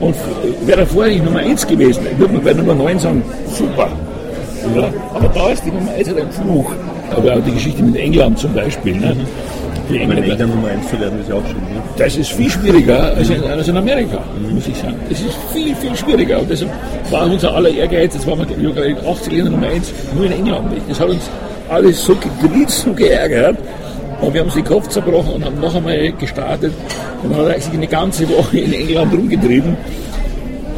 Und 0.00 0.14
wäre 0.64 0.80
er 0.80 0.86
vorher 0.86 1.12
nicht 1.12 1.24
Nummer 1.24 1.40
1 1.40 1.66
gewesen, 1.66 2.04
würde 2.18 2.34
man 2.34 2.44
bei 2.44 2.52
Nummer 2.52 2.74
9 2.74 2.98
sagen, 3.00 3.22
super, 3.56 3.88
ja. 4.74 4.88
Aber 5.14 5.28
da 5.28 5.50
ist 5.50 5.64
die 5.64 5.70
Nummer 5.70 5.92
1 5.92 6.08
halt 6.08 6.20
ein 6.20 6.32
Fluch. 6.32 6.72
Aber 7.16 7.34
auch 7.36 7.44
die 7.44 7.52
Geschichte 7.52 7.82
mit 7.82 7.96
England 7.96 8.38
zum 8.38 8.54
Beispiel. 8.54 8.96
Ne? 8.96 9.16
Die 9.90 9.98
Engländer, 9.98 10.24
England 10.24 10.54
Nummer 10.54 10.68
1 10.68 10.88
zu 10.88 11.00
werden, 11.00 11.20
ist 11.20 11.28
ja 11.28 11.34
auch 11.34 11.46
schön. 11.46 11.56
Ne? 11.56 11.82
Das 11.98 12.16
ist 12.16 12.32
viel 12.32 12.50
schwieriger 12.50 13.14
als 13.14 13.28
in, 13.28 13.44
als 13.44 13.68
in 13.68 13.76
Amerika, 13.76 14.20
mhm. 14.40 14.54
muss 14.54 14.66
ich 14.66 14.76
sagen. 14.76 14.96
Das 15.08 15.20
ist 15.20 15.36
viel, 15.52 15.74
viel 15.76 15.94
schwieriger. 15.96 16.40
Und 16.40 16.50
deshalb 16.50 16.70
war 17.10 17.24
unser 17.26 17.54
aller 17.54 17.70
Ehrgeiz, 17.70 18.14
das 18.14 18.26
war 18.26 18.38
wir 18.38 18.84
in 18.84 18.96
80 19.06 19.32
Ländern 19.32 19.52
Nummer 19.52 19.66
1, 19.66 19.92
nur 20.14 20.26
in 20.26 20.32
England 20.32 20.72
nicht. 20.72 20.88
Das 20.88 21.00
hat 21.00 21.08
uns 21.08 21.28
alles 21.68 22.04
so 22.04 22.14
gedreht, 22.14 22.70
so 22.70 22.92
geärgert. 22.92 23.58
Und 24.20 24.32
wir 24.32 24.40
haben 24.40 24.46
uns 24.46 24.54
den 24.54 24.64
Kopf 24.64 24.88
zerbrochen 24.88 25.34
und 25.34 25.44
haben 25.44 25.60
noch 25.60 25.74
einmal 25.74 26.12
gestartet. 26.12 26.72
Und 27.22 27.32
dann 27.32 27.40
hat 27.40 27.54
er 27.54 27.60
sich 27.60 27.72
eine 27.72 27.88
ganze 27.88 28.28
Woche 28.28 28.58
in 28.58 28.72
England 28.72 29.12
rumgetrieben, 29.12 29.76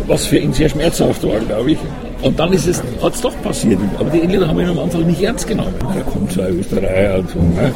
was 0.07 0.27
für 0.27 0.39
ihn 0.39 0.53
sehr 0.53 0.69
schmerzhaft 0.69 1.23
war, 1.27 1.39
glaube 1.41 1.73
ich. 1.73 1.79
Und 2.25 2.39
dann 2.39 2.53
ist 2.55 2.67
es, 2.67 2.83
hat 3.03 3.15
es 3.15 3.21
doch 3.21 3.35
passiert. 3.43 3.79
Aber 3.99 4.09
die 4.09 4.23
Engländer 4.23 4.49
haben 4.49 4.59
ihn 4.59 4.69
am 4.69 4.79
Anfang 4.79 5.07
nicht 5.07 5.21
ernst 5.21 5.47
genommen. 5.47 5.75
Da 5.81 6.01
kommt 6.11 6.33
zwei 6.33 6.49
Österreicher 6.49 7.19
und 7.19 7.29
so. 7.29 7.39
Ne? 7.39 7.73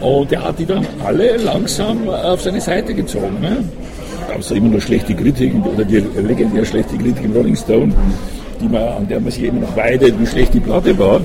Und 0.00 0.32
er 0.32 0.42
hat 0.42 0.58
die 0.58 0.66
dann 0.66 0.84
alle 1.04 1.36
langsam 1.36 2.08
auf 2.08 2.42
seine 2.42 2.60
Seite 2.60 2.92
gezogen. 2.92 3.40
Ne? 3.40 3.64
Da 4.26 4.32
gab 4.32 4.40
es 4.40 4.50
immer 4.50 4.70
noch 4.70 4.80
schlechte 4.80 5.14
Kritiken, 5.14 5.62
oder 5.62 5.84
die 5.84 5.98
legendär 6.20 6.64
schlechte 6.64 6.96
Kritik 6.96 7.24
im 7.24 7.32
Rolling 7.32 7.54
Stone, 7.54 7.92
die 8.60 8.68
man, 8.68 8.82
an 8.82 9.08
der 9.08 9.20
man 9.20 9.30
sich 9.30 9.44
immer 9.44 9.60
noch 9.60 9.76
weidet, 9.76 10.18
wie 10.18 10.26
schlecht 10.26 10.52
die 10.52 10.60
Platte 10.60 10.98
war. 10.98 11.20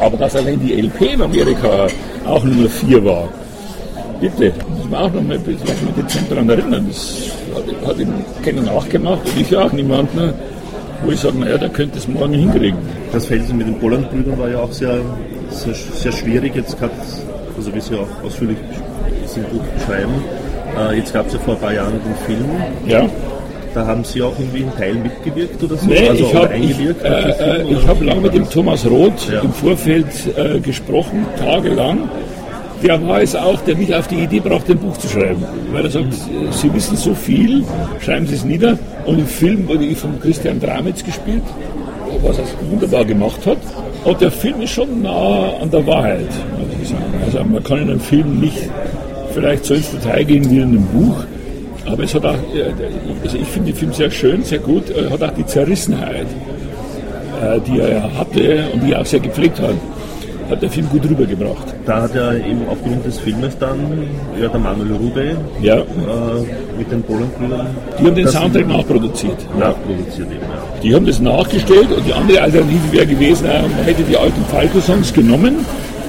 Aber 0.00 0.16
dass 0.16 0.34
allein 0.34 0.58
die 0.58 0.72
LP 0.72 1.14
in 1.14 1.22
Amerika 1.22 1.86
auch 2.26 2.42
Nummer 2.42 2.68
4 2.68 3.04
war, 3.04 3.28
bitte, 4.20 4.52
muss 4.76 4.90
man 4.90 5.04
auch 5.04 5.12
noch 5.12 5.22
mal 5.22 5.38
dezent 5.38 6.28
daran 6.28 6.48
erinnern. 6.48 6.84
Das 6.88 7.30
hat, 7.54 7.90
hat 7.90 7.98
ihm 8.00 8.12
keiner 8.44 8.62
nachgemacht 8.62 9.20
und 9.24 9.40
ich 9.40 9.56
auch 9.56 9.70
niemand. 9.70 10.12
Ne? 10.16 10.34
Wo 11.04 11.10
ich 11.10 11.20
sage, 11.20 11.38
naja, 11.38 11.58
der 11.58 11.68
könnte 11.68 11.98
es 11.98 12.08
morgen 12.08 12.34
hinkriegen. 12.34 12.78
Das 13.12 13.26
Felsen 13.26 13.58
mit 13.58 13.66
den 13.66 13.78
Bolland-Brüdern 13.78 14.38
war 14.38 14.48
ja 14.48 14.58
auch 14.60 14.72
sehr, 14.72 14.98
sehr, 15.50 15.74
sehr 15.74 16.12
schwierig. 16.12 16.54
Jetzt 16.54 16.78
gab 16.80 16.90
also 17.56 17.74
wie 17.74 17.80
Sie 17.80 17.94
auch 17.94 18.24
ausführlich 18.24 18.58
im 19.36 19.42
Buch 19.44 19.64
beschreiben, 19.78 20.12
äh, 20.78 20.96
jetzt 20.98 21.12
gab 21.12 21.26
es 21.26 21.34
ja 21.34 21.38
vor 21.38 21.54
ein 21.54 21.60
paar 21.60 21.72
Jahren 21.72 21.92
den 21.92 22.14
Film. 22.26 22.50
Ja. 22.86 23.08
Da 23.72 23.86
haben 23.86 24.04
Sie 24.04 24.20
auch 24.20 24.38
irgendwie 24.38 24.64
einen 24.64 24.76
Teil 24.76 24.94
mitgewirkt 24.94 25.62
oder 25.62 25.76
so? 25.76 25.86
Nee, 25.86 26.08
also 26.08 26.24
ich 26.24 26.34
habe 26.34 26.54
ich, 26.56 26.78
äh, 26.80 27.62
ich 27.62 27.86
hab 27.86 28.02
lange 28.02 28.20
mit 28.20 28.34
dem 28.34 28.50
Thomas 28.50 28.84
Roth 28.84 29.30
ja. 29.32 29.40
im 29.40 29.52
Vorfeld 29.52 30.06
äh, 30.36 30.60
gesprochen, 30.60 31.24
tagelang 31.38 32.10
der 32.82 33.06
war 33.06 33.22
es 33.22 33.34
auch, 33.34 33.60
der 33.62 33.76
mich 33.76 33.94
auf 33.94 34.08
die 34.08 34.16
Idee 34.16 34.40
brachte, 34.40 34.72
ein 34.72 34.78
Buch 34.78 34.96
zu 34.96 35.08
schreiben. 35.08 35.44
Weil 35.72 35.84
er 35.84 35.90
sagt, 35.90 36.14
Sie 36.50 36.72
wissen 36.72 36.96
so 36.96 37.14
viel, 37.14 37.64
schreiben 38.00 38.26
Sie 38.26 38.34
es 38.34 38.44
nieder. 38.44 38.78
Und 39.06 39.18
im 39.18 39.26
Film 39.26 39.68
wurde 39.68 39.84
ich 39.84 39.98
von 39.98 40.20
Christian 40.20 40.60
Dramitz 40.60 41.04
gespielt, 41.04 41.42
was 42.22 42.38
er 42.38 42.44
wunderbar 42.70 43.04
gemacht 43.04 43.46
hat. 43.46 43.58
Und 44.04 44.20
der 44.20 44.30
Film 44.30 44.60
ist 44.62 44.70
schon 44.70 45.02
nah 45.02 45.52
an 45.60 45.70
der 45.70 45.86
Wahrheit, 45.86 46.28
muss 46.58 46.82
ich 46.82 46.88
sagen. 46.88 47.02
Also 47.24 47.44
man 47.44 47.62
kann 47.62 47.78
in 47.78 47.90
einem 47.90 48.00
Film 48.00 48.40
nicht 48.40 48.58
vielleicht 49.32 49.64
so 49.64 49.74
ins 49.74 49.90
Detail 49.90 50.24
gehen 50.24 50.50
wie 50.50 50.56
in 50.56 50.62
einem 50.62 50.86
Buch. 50.86 51.24
Aber 51.86 52.04
es 52.04 52.14
hat 52.14 52.24
auch, 52.24 52.34
also 53.22 53.36
ich 53.36 53.48
finde 53.48 53.72
den 53.72 53.76
Film 53.76 53.92
sehr 53.92 54.10
schön, 54.10 54.44
sehr 54.44 54.60
gut, 54.60 54.90
er 54.90 55.10
hat 55.10 55.22
auch 55.22 55.34
die 55.34 55.44
Zerrissenheit, 55.44 56.26
äh, 57.42 57.60
die 57.66 57.80
er 57.80 58.02
hatte 58.16 58.66
und 58.72 58.84
die 58.84 58.92
er 58.92 59.00
auch 59.00 59.06
sehr 59.06 59.18
gepflegt 59.20 59.60
hat, 59.60 59.74
hat 60.52 60.62
der 60.62 60.70
Film 60.70 60.88
gut 60.88 61.04
rübergebracht. 61.08 61.74
Da 61.86 62.02
hat 62.02 62.14
er 62.14 62.34
eben 62.36 62.62
aufgrund 62.68 63.04
des 63.04 63.18
Filmes 63.18 63.56
dann, 63.58 63.78
ja, 64.40 64.48
der 64.48 64.60
Manuel 64.60 64.92
Rube 64.92 65.36
ja. 65.60 65.78
äh, 65.78 65.82
mit 66.78 66.90
den 66.90 67.02
Polenbrüdern. 67.02 67.66
Die 67.98 68.06
haben 68.06 68.14
den 68.14 68.28
Soundtrack 68.28 68.68
nachproduziert. 68.68 69.38
Nachproduziert 69.58 70.28
eben, 70.30 70.40
ja. 70.40 70.80
Die 70.82 70.94
haben 70.94 71.06
das 71.06 71.20
nachgestellt 71.20 71.90
und 71.96 72.06
die 72.06 72.12
andere 72.12 72.42
Alternative 72.42 72.92
wäre 72.92 73.06
gewesen, 73.06 73.46
äh, 73.46 73.62
man 73.62 73.84
hätte 73.84 74.02
die 74.02 74.16
alten 74.16 74.44
Falco-Songs 74.50 75.12
genommen 75.12 75.64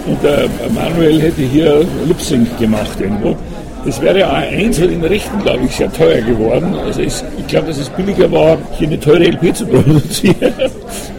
und 0.06 0.22
der 0.22 0.50
Manuel 0.74 1.22
hätte 1.22 1.42
hier 1.42 1.86
Lip-Sync 2.08 2.60
gemacht 2.60 3.00
irgendwo. 3.00 3.36
Das 3.86 4.02
wäre 4.02 4.26
A1 4.26 4.80
halt 4.80 4.92
in 4.92 5.02
den 5.02 5.04
Rechten, 5.04 5.42
glaube 5.42 5.66
ich, 5.66 5.76
sehr 5.76 5.92
teuer 5.92 6.22
geworden. 6.22 6.74
Also 6.86 7.02
es, 7.02 7.24
ich 7.38 7.48
glaube, 7.48 7.68
dass 7.68 7.78
es 7.78 7.90
billiger 7.90 8.32
war, 8.32 8.58
hier 8.78 8.88
eine 8.88 9.00
teure 9.00 9.26
LP 9.26 9.54
zu 9.54 9.66
produzieren, 9.68 10.54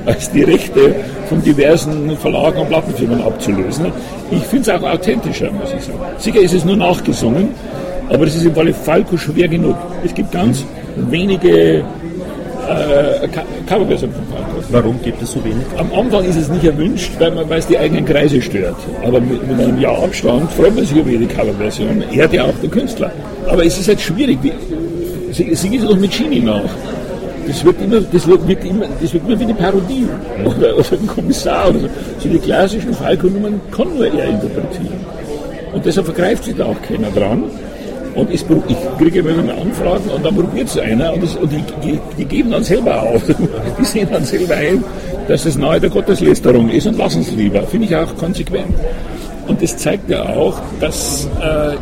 als 0.07 0.31
die 0.31 0.43
Rechte 0.43 0.95
von 1.29 1.43
diversen 1.43 2.17
Verlagen 2.17 2.61
und 2.61 2.69
Plattenfirmen 2.69 3.21
abzulösen. 3.23 3.87
Ich 4.31 4.43
finde 4.45 4.71
es 4.71 4.81
auch 4.81 4.89
authentischer, 4.89 5.51
muss 5.53 5.73
ich 5.77 5.85
sagen. 5.85 5.99
Sicher 6.19 6.41
ist 6.41 6.55
es 6.55 6.65
nur 6.65 6.77
nachgesungen, 6.77 7.49
aber 8.09 8.27
es 8.27 8.37
ist 8.37 8.47
im 8.47 8.55
Falle 8.55 8.73
Falco 8.73 9.17
schwer 9.17 9.49
genug. 9.49 9.77
Es 10.03 10.15
gibt 10.15 10.33
ganz 10.33 10.65
wenige 10.97 11.85
äh, 12.69 13.29
Coverversion 13.67 14.11
von 14.13 14.25
Falco. 14.27 14.63
Warum 14.71 15.03
gibt 15.03 15.23
es 15.23 15.33
so 15.33 15.45
wenig? 15.45 15.65
Am 15.77 15.93
Anfang 15.93 16.25
ist 16.25 16.37
es 16.37 16.49
nicht 16.49 16.65
erwünscht, 16.65 17.13
weil 17.19 17.31
man 17.31 17.49
weil 17.49 17.59
es 17.59 17.67
die 17.67 17.79
eigenen 17.79 18.05
Kreise 18.05 18.41
stört. 18.41 18.77
Aber 19.05 19.21
mit, 19.21 19.47
mit 19.47 19.61
einem 19.61 19.81
Jahr 19.81 20.03
Abstand 20.03 20.51
freut 20.53 20.75
man 20.75 20.85
sich 20.85 20.97
über 20.97 21.11
jede 21.11 21.27
Coverversion. 21.27 22.05
Ehrt 22.13 22.33
ja 22.33 22.45
auch 22.45 22.59
der 22.63 22.71
Künstler. 22.71 23.13
Aber 23.49 23.65
es 23.65 23.79
ist 23.79 23.89
halt 23.89 24.01
schwierig. 24.01 24.39
Sie, 25.33 25.55
sie 25.55 25.69
geht 25.69 25.83
doch 25.83 25.97
mit 25.97 26.17
Genie 26.17 26.41
nach. 26.41 26.63
Das 27.47 27.65
wird 27.65 27.81
immer, 27.83 28.01
das 28.01 28.27
wird 28.27 28.41
immer, 28.65 28.87
das 29.01 29.13
wird 29.13 29.27
immer 29.27 29.39
wie 29.39 29.45
eine 29.45 29.55
Parodie 29.55 30.07
oder, 30.45 30.79
oder 30.79 30.93
ein 30.93 31.07
Kommissar 31.07 31.69
oder 31.69 31.81
so. 31.81 31.89
So 32.21 32.29
die 32.29 32.39
klassischen 32.39 32.95
Falco-Nummern 32.95 33.61
kann 33.71 33.95
nur 33.97 34.07
er 34.07 34.31
interpretieren. 34.31 35.05
Und 35.75 35.85
deshalb 35.85 36.07
vergreift 36.07 36.45
sich 36.45 36.55
da 36.57 36.67
auch 36.67 36.81
keiner 36.83 37.11
dran. 37.11 37.45
Und 38.15 38.31
ich, 38.31 38.45
ich 38.69 38.77
kriege 38.99 39.19
immer 39.21 39.53
Anfragen 39.53 40.09
und 40.15 40.25
dann 40.25 40.35
probiert 40.37 40.69
es 40.69 40.79
einer 40.79 41.13
und, 41.13 41.23
das, 41.23 41.35
und 41.37 41.51
die, 41.51 41.65
die, 41.83 41.99
die, 42.17 42.25
geben 42.25 42.53
dann 42.53 42.63
selber 42.63 43.03
auf. 43.03 43.23
Die 43.79 43.85
sehen 43.85 44.09
dann 44.11 44.25
selber 44.25 44.55
ein, 44.55 44.85
dass 45.27 45.45
es 45.45 45.57
nahe 45.57 45.81
der 45.81 45.91
Gotteslästerung 45.91 46.69
ist 46.69 46.87
und 46.87 46.97
lassen 46.97 47.23
es 47.23 47.33
lieber. 47.33 47.63
Finde 47.65 47.87
ich 47.87 47.97
auch 47.97 48.17
konsequent. 48.17 48.75
Und 49.49 49.61
das 49.63 49.77
zeigt 49.77 50.09
ja 50.09 50.23
auch, 50.23 50.61
dass, 50.81 51.29
äh, 51.41 51.75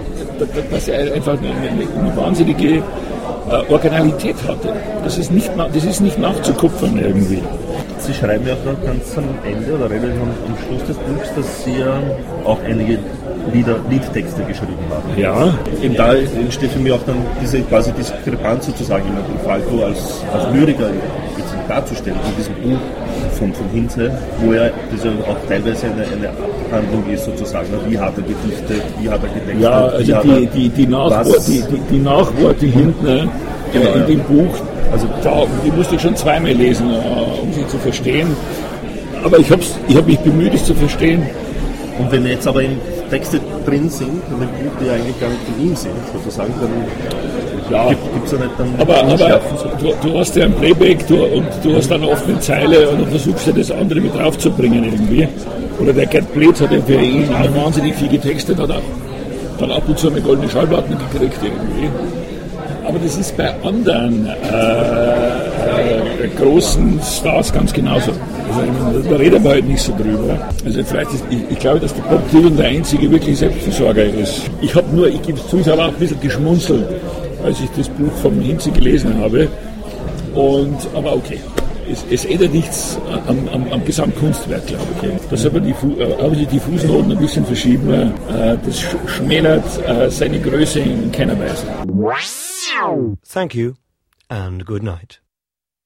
dass 0.70 0.88
er 0.88 1.14
einfach 1.14 1.38
eine, 1.38 1.70
eine 1.70 2.16
wahnsinnige 2.16 2.82
äh, 3.50 3.72
Originalität 3.72 4.37
hatte. 4.46 4.72
Das 5.05 5.18
ist, 5.18 5.31
nicht, 5.31 5.50
das 5.57 5.85
ist 5.85 6.00
nicht 6.00 6.18
nachzukupfern 6.18 6.98
irgendwie. 6.98 7.42
Sie 7.98 8.14
schreiben 8.14 8.46
ja 8.46 8.55
auch 8.55 8.85
ganz 8.85 9.16
am 9.16 9.24
Ende 9.44 9.74
oder 9.74 9.88
relativ 9.88 10.20
am 10.20 10.57
Schluss 10.66 10.85
des 10.87 10.96
Buchs, 10.96 11.35
dass 11.37 11.64
Sie 11.64 11.78
ja 11.78 12.00
auch 12.44 12.59
einige 12.64 12.98
Lieder, 13.52 13.76
Liedtexte 13.90 14.42
geschrieben 14.42 14.78
haben. 14.90 15.20
Ja. 15.20 15.55
Eben 15.83 15.96
da 15.96 16.14
entsteht 16.14 16.70
für 16.70 16.78
mich 16.78 16.92
auch 16.92 17.02
dann 17.07 17.16
diese 17.40 17.61
quasi 17.62 17.92
Diskrepanz 17.92 18.66
sozusagen, 18.66 19.05
jemanden 19.05 19.38
Falco 19.44 19.85
als, 19.85 20.22
als 20.33 20.55
Lyriker 20.55 20.90
darzustellen 21.68 22.18
in 22.28 22.37
diesem 22.37 22.55
Buch 22.55 22.81
von, 23.32 23.52
von 23.52 23.68
Hinze, 23.70 24.10
wo 24.40 24.52
er 24.52 24.70
diese 24.92 25.08
auch 25.08 25.36
teilweise 25.48 25.86
eine, 25.86 26.02
eine 26.02 26.28
Abhandlung 26.28 27.04
ist 27.12 27.24
sozusagen, 27.24 27.68
wie 27.88 27.98
hat 27.98 28.12
er 28.16 28.22
Gedichte, 28.22 28.74
wie 29.00 29.08
hat 29.08 29.20
er 29.22 29.28
Gedächtnis. 29.28 29.62
Ja, 29.62 29.86
also 29.86 30.14
die, 30.22 30.46
die, 30.46 30.68
die, 30.68 30.86
Nachworte, 30.86 31.40
die, 31.46 31.62
die, 31.90 31.98
Nachworte 31.98 32.66
hinten 32.66 33.04
ne, 33.04 33.28
genau, 33.72 33.92
in 33.94 34.06
dem 34.06 34.20
Buch, 34.20 34.54
also 34.92 35.06
die 35.64 35.70
musste 35.70 35.96
ich 35.96 36.02
schon 36.02 36.16
zweimal 36.16 36.52
lesen, 36.52 36.90
äh, 36.90 37.42
um 37.42 37.52
sie 37.52 37.66
zu 37.66 37.78
verstehen. 37.78 38.28
Aber 39.24 39.38
ich 39.38 39.50
habe 39.50 39.62
ich 39.88 39.96
hab 39.96 40.06
mich 40.06 40.18
bemüht, 40.18 40.54
es 40.54 40.64
zu 40.64 40.74
verstehen. 40.74 41.22
Und 41.98 42.10
wenn 42.10 42.26
jetzt 42.26 42.46
aber 42.46 42.62
in 42.62 42.78
Texte 43.10 43.40
drin 43.66 43.88
sind, 43.88 44.22
in 44.30 44.40
dem 44.40 44.48
Buch, 44.48 44.72
die 44.80 44.90
eigentlich 44.90 45.20
gar 45.20 45.28
nicht 45.28 45.42
von 45.42 45.64
ihm 45.64 45.76
sind, 45.76 45.92
sozusagen, 46.12 46.52
dann 46.60 46.70
ja. 47.72 47.88
gibt 47.88 48.26
es 48.26 48.32
ja 48.32 48.38
nicht 48.38 48.50
dann. 48.58 48.74
Aber, 48.78 49.04
aber 49.04 49.40
du, 49.80 49.92
du, 50.02 50.18
hast 50.18 50.37
ja 50.37 50.44
ein 50.44 50.54
Playback 50.54 51.06
du, 51.06 51.24
und 51.24 51.46
du 51.62 51.76
hast 51.76 51.90
dann 51.90 52.04
oft 52.04 52.26
eine 52.26 52.38
Zeile 52.40 52.88
und 52.90 53.00
du 53.00 53.06
versuchst 53.06 53.46
ja 53.46 53.52
das 53.52 53.70
andere 53.70 54.00
mit 54.00 54.14
draufzubringen 54.14 54.85
irgendwie. 54.85 55.28
Oder 55.80 55.92
der 55.92 56.06
Gerd 56.06 56.32
Blitz 56.32 56.61
hat 56.61 56.72
ja 56.72 56.80
für 56.80 56.94
ihn 56.94 57.28
auch 57.35 57.64
wahnsinnig 57.64 57.94
viel 57.96 58.08
getextet, 58.08 58.58
hat 58.58 58.70
auch 58.70 58.82
dann 59.58 59.70
ab 59.70 59.82
und 59.87 59.98
zu 59.98 60.11
eine 60.11 60.20
goldene 60.20 60.50
Schallplatte 60.50 60.88
gekriegt 60.90 61.38
irgendwie. 61.42 61.88
Aber 62.85 62.98
das 62.98 63.16
ist 63.16 63.37
bei 63.37 63.48
anderen 63.62 64.26
äh, 64.26 66.24
äh, 66.24 66.28
großen 66.37 67.00
Stars 67.02 67.52
ganz 67.52 67.72
genauso. 67.72 68.11
Also, 68.11 69.08
da 69.08 69.16
reden 69.16 69.42
wir 69.42 69.50
halt 69.50 69.66
nicht 69.66 69.82
so 69.82 69.92
drüber. 69.96 70.37
Also 70.64 70.82
vielleicht 70.85 71.12
ist, 71.14 71.24
ich, 71.30 71.38
ich 71.50 71.58
glaube, 71.58 71.80
dass 71.80 71.94
der 71.94 72.02
Bob 72.02 72.30
Dylan 72.30 72.56
der 72.56 72.66
einzige 72.66 73.11
wirklich 73.11 73.38
Selbstversorger 73.38 74.04
ist. 74.04 74.42
Ich 74.61 74.74
habe 74.74 74.94
nur, 74.94 75.08
ich 75.08 75.22
gebe 75.22 75.38
es 75.38 75.48
zu, 75.48 75.58
ich 75.58 75.68
habe 75.68 75.82
auch 75.82 75.88
ein 75.88 75.94
bisschen 75.94 76.20
geschmunzelt, 76.20 76.85
als 77.44 77.61
ich 77.61 77.70
das 77.76 77.88
Buch 77.88 78.12
vom 78.22 78.40
Hinze 78.40 78.70
gelesen 78.70 79.18
habe. 79.18 79.48
Und, 80.35 80.78
aber 80.94 81.14
okay. 81.14 81.40
Es, 81.90 82.05
es 82.11 82.24
ändert 82.24 82.55
nichts 82.55 82.98
am, 83.26 83.48
am, 83.48 83.70
am 83.72 83.85
Gesamtkunstwerk, 83.85 84.66
glaube 84.66 84.87
ich. 85.02 85.28
Da 85.28 85.37
soll 85.37 85.52
man 85.52 85.64
die, 85.64 85.70
äh, 85.70 86.14
aber 86.14 86.37
die 86.37 86.61
Fußnoten 86.61 87.12
ein 87.12 87.18
bisschen 87.18 87.44
verschieben. 87.44 87.92
Äh, 87.92 88.57
das 88.64 88.81
schmälert 89.07 89.64
äh, 89.87 90.09
seine 90.11 90.40
Größe 90.40 90.81
in 90.81 91.11
keiner 91.11 91.38
Weise. 91.38 91.66
Thank 93.28 93.55
you 93.55 93.74
and 94.28 94.64
good 94.64 94.83
night. 94.83 95.21